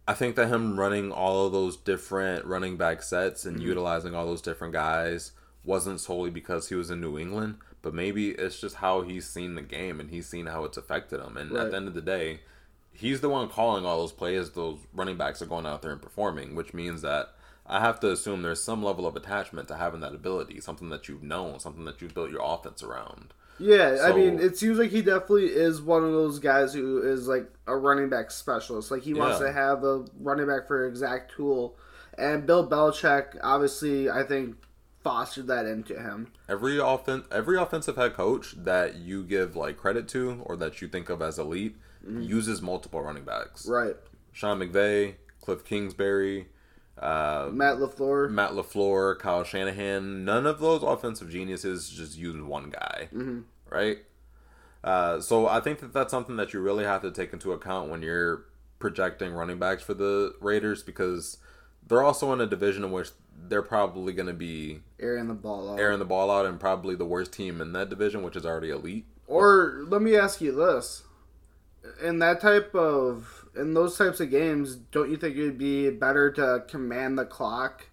[0.08, 3.68] I think that him running all of those different running back sets and mm-hmm.
[3.68, 5.34] utilizing all those different guys
[5.66, 9.56] wasn't solely because he was in New England, but maybe it's just how he's seen
[9.56, 11.36] the game and he's seen how it's affected him.
[11.36, 11.66] And Right.
[11.66, 12.40] at the end of the day,
[12.98, 14.52] he's the one calling all those plays.
[14.52, 17.30] Those running backs are going out there and performing, which means that
[17.66, 21.08] I have to assume there's some level of attachment to having that ability, something that
[21.08, 23.34] you've known, something that you've built your offense around.
[23.60, 27.28] Yeah, I mean, it seems like he definitely is one of those guys who is
[27.28, 28.92] like a running back specialist.
[28.92, 29.48] Like he wants Yeah.
[29.48, 31.76] to have a running back for exact tool.
[32.20, 34.58] And Bill Belichick, obviously, I think
[35.04, 36.28] fostered that into him.
[36.48, 40.88] Every offen- every offensive head coach that you give like credit to or that you
[40.88, 41.78] think of as elite
[42.08, 43.68] uses multiple running backs.
[43.68, 43.96] Right.
[44.32, 46.48] Sean McVay, Cliff Kingsbury,
[46.98, 48.30] uh, Matt LaFleur.
[48.30, 50.26] Matt LaFleur, Kyle Shanahan.
[50.26, 53.10] None of those offensive geniuses just use one guy,
[53.70, 53.98] right?
[54.84, 57.90] Uh, so I think that that's something that you really have to take into account
[57.90, 58.46] when you're
[58.80, 61.38] projecting running backs for the Raiders because
[61.86, 63.10] they're also in a division in which
[63.50, 65.80] they're probably going to be airing the ball out.
[65.80, 68.70] airing the ball out and probably the worst team in that division, which is already
[68.70, 69.06] elite.
[69.28, 71.04] Or let me ask you this:
[72.04, 75.90] in that type of in those types of games, don't you think it would be
[75.90, 77.88] better to command the clock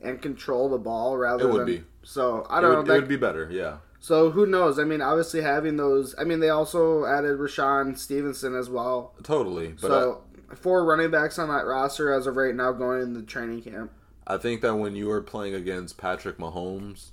[0.00, 1.66] and control the ball rather It would than?
[1.66, 1.82] be.
[2.02, 2.94] So I don't would, know.
[2.94, 3.78] it would be better, yeah.
[4.00, 4.78] So who knows?
[4.78, 6.14] I mean, obviously having those.
[6.18, 9.14] I mean, they also added Rashawn Stevenson as well.
[9.22, 9.68] Totally.
[9.68, 10.24] But so
[10.54, 13.92] four running backs on that roster as of right now going in the training camp.
[14.26, 17.10] I, I think that when you are playing against Patrick Mahomes,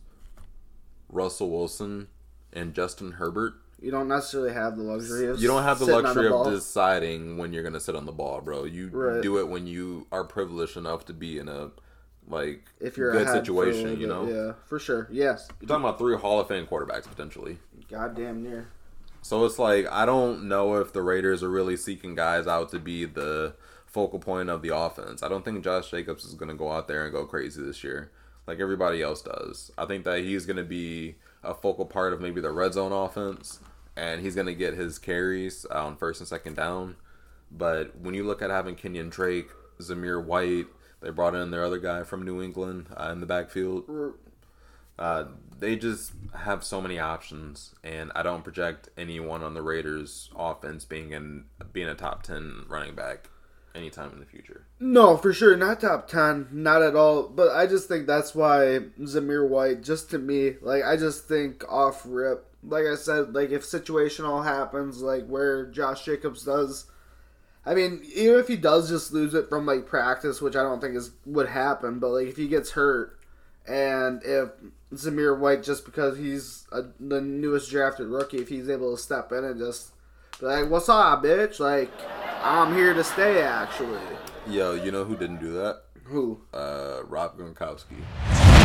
[1.10, 2.08] Russell Wilson,
[2.54, 6.30] and Justin Herbert, You don't necessarily have the luxury of you don't have the luxury
[6.30, 6.48] ball.
[6.48, 8.64] of deciding when you're going to sit on the ball, bro.
[8.66, 9.22] You Right.
[9.22, 11.72] do it when you are privileged enough to be in a
[12.28, 14.26] like if you're good a situation, you know.
[14.26, 14.36] bit.
[14.36, 15.08] Yeah, for sure.
[15.12, 17.60] Yes, You're talking about three Hall of Fame quarterbacks potentially.
[17.90, 18.68] goddamn near.
[19.22, 22.80] So it's like I don't know if the Raiders are really seeking guys out to
[22.80, 23.56] be the
[23.86, 25.22] focal point of the offense.
[25.24, 27.84] I don't think Josh Jacobs is going to go out there and go crazy this
[27.84, 28.12] year
[28.48, 29.72] like everybody else does.
[29.78, 32.92] I think that he's going to be a focal part of maybe the red zone
[32.92, 33.60] offense
[33.98, 36.96] and he's going to get his carries on first and second down.
[37.52, 40.68] But when you look at having Kenyan Drake, Zamir White,
[41.02, 44.14] they brought in their other guy from New England uh, in the backfield.
[45.00, 45.26] Uh,
[45.60, 50.86] they just have so many options, and I don't project anyone on the Raiders' offense
[50.86, 53.30] being in being a top ten running back
[53.76, 54.66] anytime in the future.
[54.80, 57.28] No, for sure, not top ten, not at all.
[57.28, 61.64] But I just think that's why Zamir White, just to me, like I just think
[61.70, 66.86] off rip, like I said, like if situational happens, like where Josh Jacobs does
[67.68, 70.80] I mean, even if he does just lose it from like practice, which I don't
[70.80, 73.20] think is would happen, but like if he gets hurt,
[73.68, 74.52] and if
[74.94, 79.34] Zamir White, just because he's a, the newest drafted rookie, if he's able to step
[79.34, 79.92] in and just
[80.40, 81.92] be like, "What's up, bitch?" Like,
[82.42, 83.42] I'm here to stay.
[83.42, 84.00] Actually,
[84.48, 85.82] Yo, you know who didn't do that?
[86.06, 86.40] who?
[86.54, 88.57] Uh, Rob Gronkowski.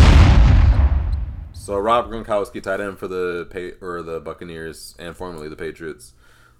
[1.63, 6.13] So Rob Gronkowski, tight end for the pa- or the Buccaneers and formerly the Patriots.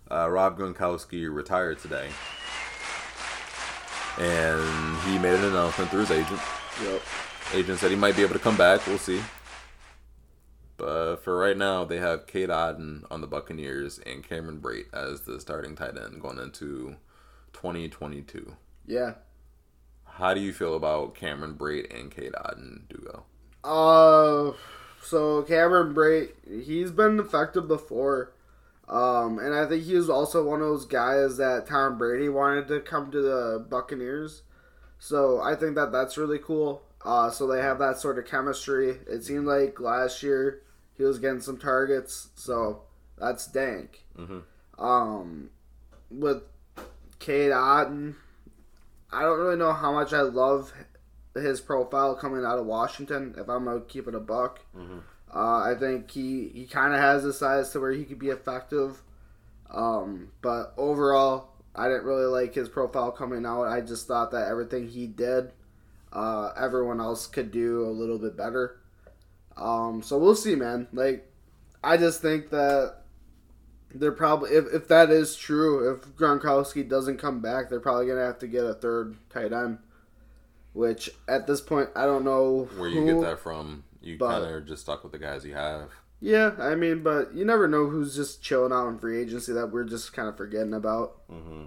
[0.09, 2.09] Uh, Rob Gronkowski retired today,
[4.17, 6.41] and he made an announcement through his agent.
[6.85, 7.03] Yep.
[7.53, 8.87] Agent said he might be able to come back.
[8.87, 9.21] We'll see.
[10.77, 15.23] But for right now, they have Cade Otton on the Buccaneers and Cameron Brate as
[15.23, 16.95] the starting tight end going into
[17.55, 18.55] 2022.
[18.87, 19.15] Yeah.
[20.05, 23.25] How do you feel about Cameron Brate and Cade Otton, Dugo?
[23.65, 24.53] Uh,
[25.03, 26.31] so Cameron Brate,
[26.65, 28.33] he's been effective before.
[28.89, 32.69] Um, and I think he was also one of those guys that Tom Brady wanted
[32.69, 34.43] to come to the Buccaneers.
[34.99, 36.83] So I think that that's really cool.
[37.05, 38.99] Uh, so they have that sort of chemistry.
[39.09, 40.63] It seemed like last year
[40.97, 42.83] he was getting some targets, so
[43.19, 44.05] that's dank.
[44.17, 44.43] Mhm.
[44.79, 45.51] Um,
[46.11, 46.43] with
[47.19, 48.15] Cade Otton,
[49.11, 50.73] I don't really know how much I love
[51.35, 53.35] his profile coming out of Washington.
[53.39, 54.61] If I'm gonna keep it a buck,
[55.35, 58.29] uh, I think he he kind of has the size to where he could be
[58.29, 59.03] effective.
[59.71, 63.65] Um, but overall, I didn't really like his profile coming out.
[63.65, 65.53] I just thought that everything he did,
[66.13, 68.79] uh, everyone else could do a little bit better.
[69.57, 70.89] Um, so we'll see, man.
[70.93, 71.31] Like,
[71.83, 72.97] I just think that
[73.95, 78.25] they're probably if, if that is true, if Gronkowski doesn't come back, they're probably gonna
[78.25, 79.79] have to get a third tight end.
[80.73, 83.85] Which at this point, I don't know Where you who- get that from?
[84.01, 85.91] You kind of are just stuck with the guys you have.
[86.21, 89.69] Yeah, I mean, but you never know who's just chilling out in free agency that
[89.73, 91.23] we're just kind of forgetting about.
[91.31, 91.65] hmm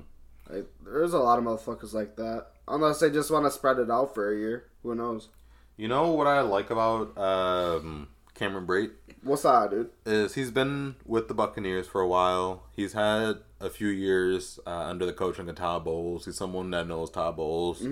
[0.50, 2.48] Like, there's a lot of motherfuckers like that.
[2.68, 4.66] Unless they just want to spread it out for a year.
[4.84, 5.30] Who knows?
[5.78, 8.92] You know what I like about um, Cameron Brate
[9.24, 9.90] What's that, dude?
[10.06, 12.64] is he's been with the Buccaneers for a while.
[12.72, 16.26] He's had a few years uh, under the coaching of Todd Bowles.
[16.26, 17.86] He's someone that knows Todd Bowles.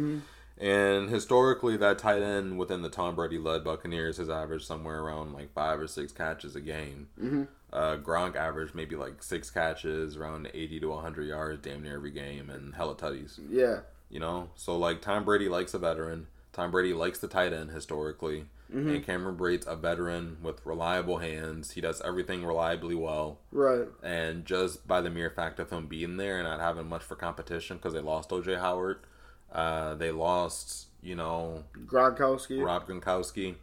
[0.64, 5.34] And historically, that tight end within the Tom Brady led Buccaneers has averaged somewhere around
[5.34, 7.10] like five or six catches a game.
[7.22, 7.48] Mhm.
[7.74, 12.12] Uh, Gronk averaged maybe like six catches, around 80 to 100 yards damn near every
[12.12, 13.40] game, and hella tutties.
[13.50, 13.82] Yeah.
[14.10, 16.28] You know, so like Tom Brady likes a veteran.
[16.54, 21.72] Tom Brady likes the tight end historically, and Cameron Brate's a veteran with reliable hands.
[21.72, 23.88] He does everything reliably well, Right.
[24.02, 27.16] and just by the mere fact of him being there and not having much for
[27.16, 29.00] competition because they lost OJ Howard,
[29.54, 32.62] uh, they lost you know Gronkowski.
[32.64, 33.56] Rob Gronkowski.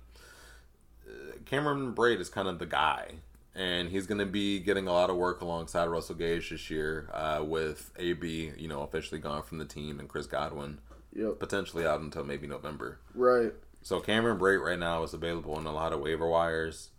[1.07, 1.12] Uh,
[1.45, 3.14] Cameron Brate is kind of the guy,
[3.55, 7.09] and he's going to be getting a lot of work alongside Russell Gage this year,
[7.12, 10.78] uh, with AB, you know, officially gone from the team, and Chris Godwin
[11.12, 11.41] Yep.
[11.41, 12.99] potentially out until maybe November.
[13.14, 13.53] Right.
[13.82, 16.91] So Cameron Brate right now is available in a lot of waiver wires.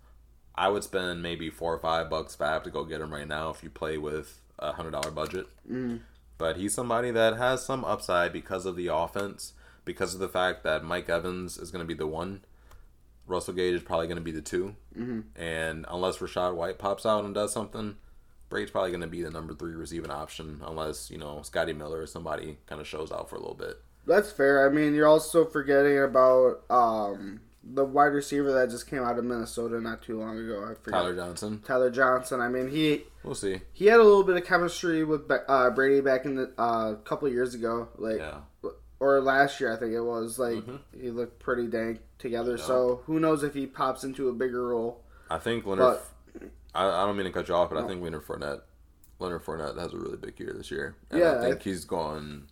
[0.53, 3.51] I would spend maybe four or five bucks fab to go get him right now
[3.51, 5.47] if you play with a hundred dollar budget.
[5.71, 6.01] Mm.
[6.41, 9.53] But he's somebody that has some upside because of the offense,
[9.85, 12.43] because of the fact that Mike Evans is going to be the one.
[13.27, 15.23] Russell Gage is probably going to be the 2 Mhm.
[15.35, 17.97] and unless Rachaad White pops out and does something,
[18.49, 22.01] Brate's probably going to be the number three receiving option, unless you know Scotty Miller
[22.01, 23.77] or somebody kind of shows out for a little bit.
[24.07, 24.67] That's fair.
[24.67, 29.23] I mean, you're also forgetting about um, the wide receiver that just came out of
[29.25, 30.63] Minnesota not too long ago.
[30.63, 30.93] I forget.
[30.99, 32.39] Tyler Johnson, Tyler Johnson.
[32.41, 33.61] I mean, he we'll see.
[33.73, 37.27] he had a little bit of chemistry with uh, Brady back in the uh, couple
[37.29, 38.39] years ago, like Yeah.
[38.99, 40.39] or last year I think it was.
[40.39, 40.79] Like Mhm.
[40.99, 42.57] he looked pretty dank together.
[42.57, 42.65] Yeah.
[42.65, 45.03] So who knows if he pops into a bigger role?
[45.29, 45.99] I think Leonard.
[46.33, 48.61] But- I, I don't mean to cut you off, but I think Leonard Fournette.
[49.19, 50.95] Leonard Fournette has a really big year this year.
[51.11, 52.47] And Yeah, I think I- he's gone.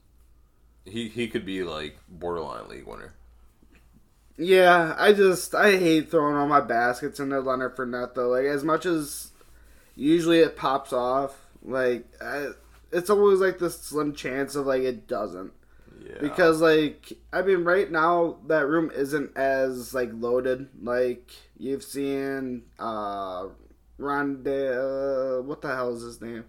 [0.86, 3.14] He he could be like borderline league winner.
[4.40, 8.30] Yeah, I just I hate throwing all my baskets into Leonard Fournette though.
[8.30, 9.32] Like as much as
[9.96, 12.52] usually it pops off, like I,
[12.94, 15.52] it's always like this slim chance of like it doesn't.
[16.02, 16.20] Yeah.
[16.22, 20.70] Because like I mean, right now that room isn't as like loaded.
[20.82, 23.48] Like you've seen uh
[24.00, 26.46] Rondé, uh, what the hell is his name?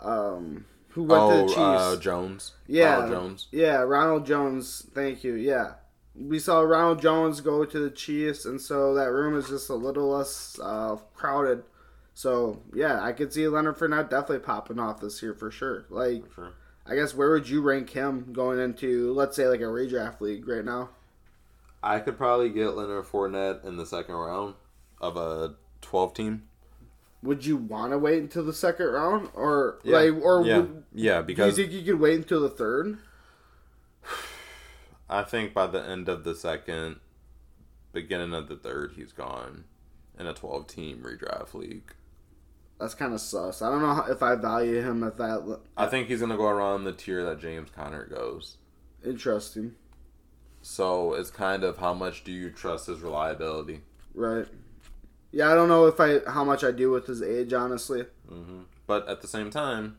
[0.00, 1.58] Um, who went to the oh, Chiefs?
[1.58, 2.52] uh, Jones.
[2.68, 2.94] Yeah.
[2.94, 3.48] Ronald Jones.
[3.50, 4.86] Yeah, Ronald Jones.
[4.94, 5.34] Thank you.
[5.34, 5.72] Yeah.
[6.14, 9.74] We saw Ronald Jones go to the Chiefs, and so that room is just a
[9.74, 11.64] little less uh, crowded.
[12.14, 15.86] So, yeah, I could see Leonard Fournette definitely popping off this year for sure.
[15.90, 16.52] Like, For sure.
[16.86, 20.46] I guess where would you rank him going into, let's say, like a redraft league
[20.46, 20.90] right now?
[21.82, 24.54] I could probably get Leonard Fournette in the second round
[25.00, 26.44] of a twelve team.
[27.22, 29.96] would you want to wait until the second round, or Yeah.
[29.98, 32.98] like, or yeah, would, yeah, do you because think you could wait until the third?
[35.14, 37.00] I think by the end of the second,
[37.92, 39.64] beginning of the third, he's gone
[40.18, 41.94] in a 12 team redraft league.
[42.78, 43.62] That's kind of sus.
[43.62, 45.60] I don't know if I value him at that.
[45.76, 48.58] I think he's gonna go around the tier that James Conner goes.
[49.04, 49.76] Interesting,
[50.62, 53.82] So it's kind of how much do you trust his reliability?
[54.14, 54.46] right?
[55.32, 58.06] Yeah, I don't know if I how much I do with his age, honestly.
[58.28, 59.98] hmm But at the same time,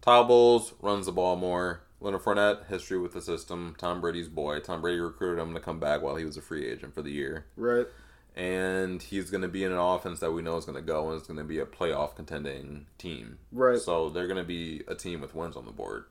[0.00, 1.82] Todd Bowles runs the ball more.
[2.02, 3.76] Leonard Fournette, history with the system.
[3.78, 4.58] Tom Brady's boy.
[4.58, 7.12] Tom Brady recruited him to come back while he was a free agent for the
[7.12, 7.46] year.
[7.56, 7.86] Right.
[8.34, 11.08] And he's going to be in an offense that we know is going to go
[11.08, 13.38] and it's going to be a playoff contending team.
[13.52, 13.78] Right.
[13.78, 16.06] So they're going to be a team with wins on the board.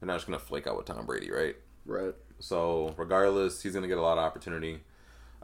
[0.00, 1.56] They're not just going to flake out with Tom Brady, right?
[1.84, 2.14] Right.
[2.38, 4.80] So regardless, he's going to get a lot of opportunity.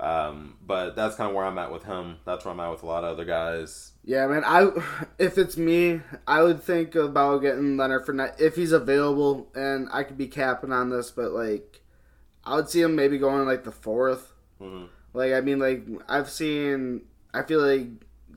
[0.01, 2.17] Um, but that's kind of where I'm at with him.
[2.25, 3.93] That's where I'm at with a lot of other guys.
[4.05, 4.43] Yeah, man.
[4.47, 4.71] I
[5.19, 10.03] if it's me, I would think about getting Leonard Fournette if he's available, and I
[10.05, 11.83] could be capping on this, but like,
[12.45, 14.89] I would see him maybe going like the 4th Mhm.
[15.13, 17.03] Like, I mean, like I've seen.
[17.33, 17.87] I feel like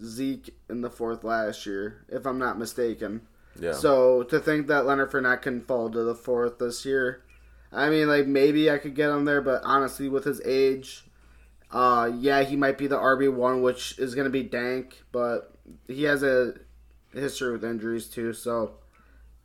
[0.03, 3.22] Zeke in the fourth last year, if I'm not mistaken.
[3.59, 3.74] Yeah.
[3.74, 7.24] So to think that Leonard Fournette can fall to the fourth this year,
[7.72, 11.05] I mean, like maybe I could get him there, but honestly, with his age,
[11.74, 15.53] uh, yeah, he might be the RB one, which is gonna be dank, but
[15.88, 16.53] he has a
[17.13, 18.76] history with injuries too, so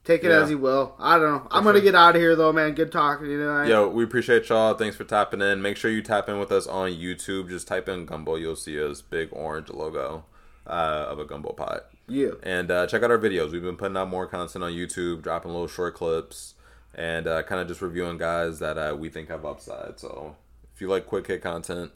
[0.05, 0.43] take it Yeah.
[0.43, 0.95] as he will.
[0.99, 1.49] I don't know.
[1.51, 1.73] I'm sure.
[1.73, 2.75] gonna get out of here though, man.
[2.75, 3.69] Good talking to you tonight.
[3.69, 4.75] Yo, we appreciate y'all.
[4.75, 5.61] Thanks for tapping in.
[5.63, 7.49] Make sure you tap in with us on YouTube.
[7.49, 8.37] Just type in Gumbo.
[8.37, 10.25] You'll see us big orange logo
[10.67, 11.87] uh, of a gumbo pot.
[12.07, 12.33] Yeah.
[12.43, 13.53] And uh, check out our videos.
[13.53, 16.55] We've been putting out more content on YouTube, dropping little short clips,
[16.95, 19.99] and uh, kind of just reviewing guys that uh, we think have upside.
[20.01, 20.37] So
[20.75, 21.93] if you like quick hit content,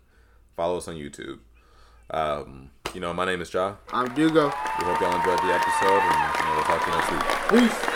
[0.57, 1.39] follow us on YouTube.
[2.11, 3.77] Um, you know, my name is Ja.
[3.93, 4.47] I'm Dugo.
[4.47, 7.71] We hope y'all enjoyed the episode, and you know, we'll talk to you next week.
[7.71, 7.92] Peace.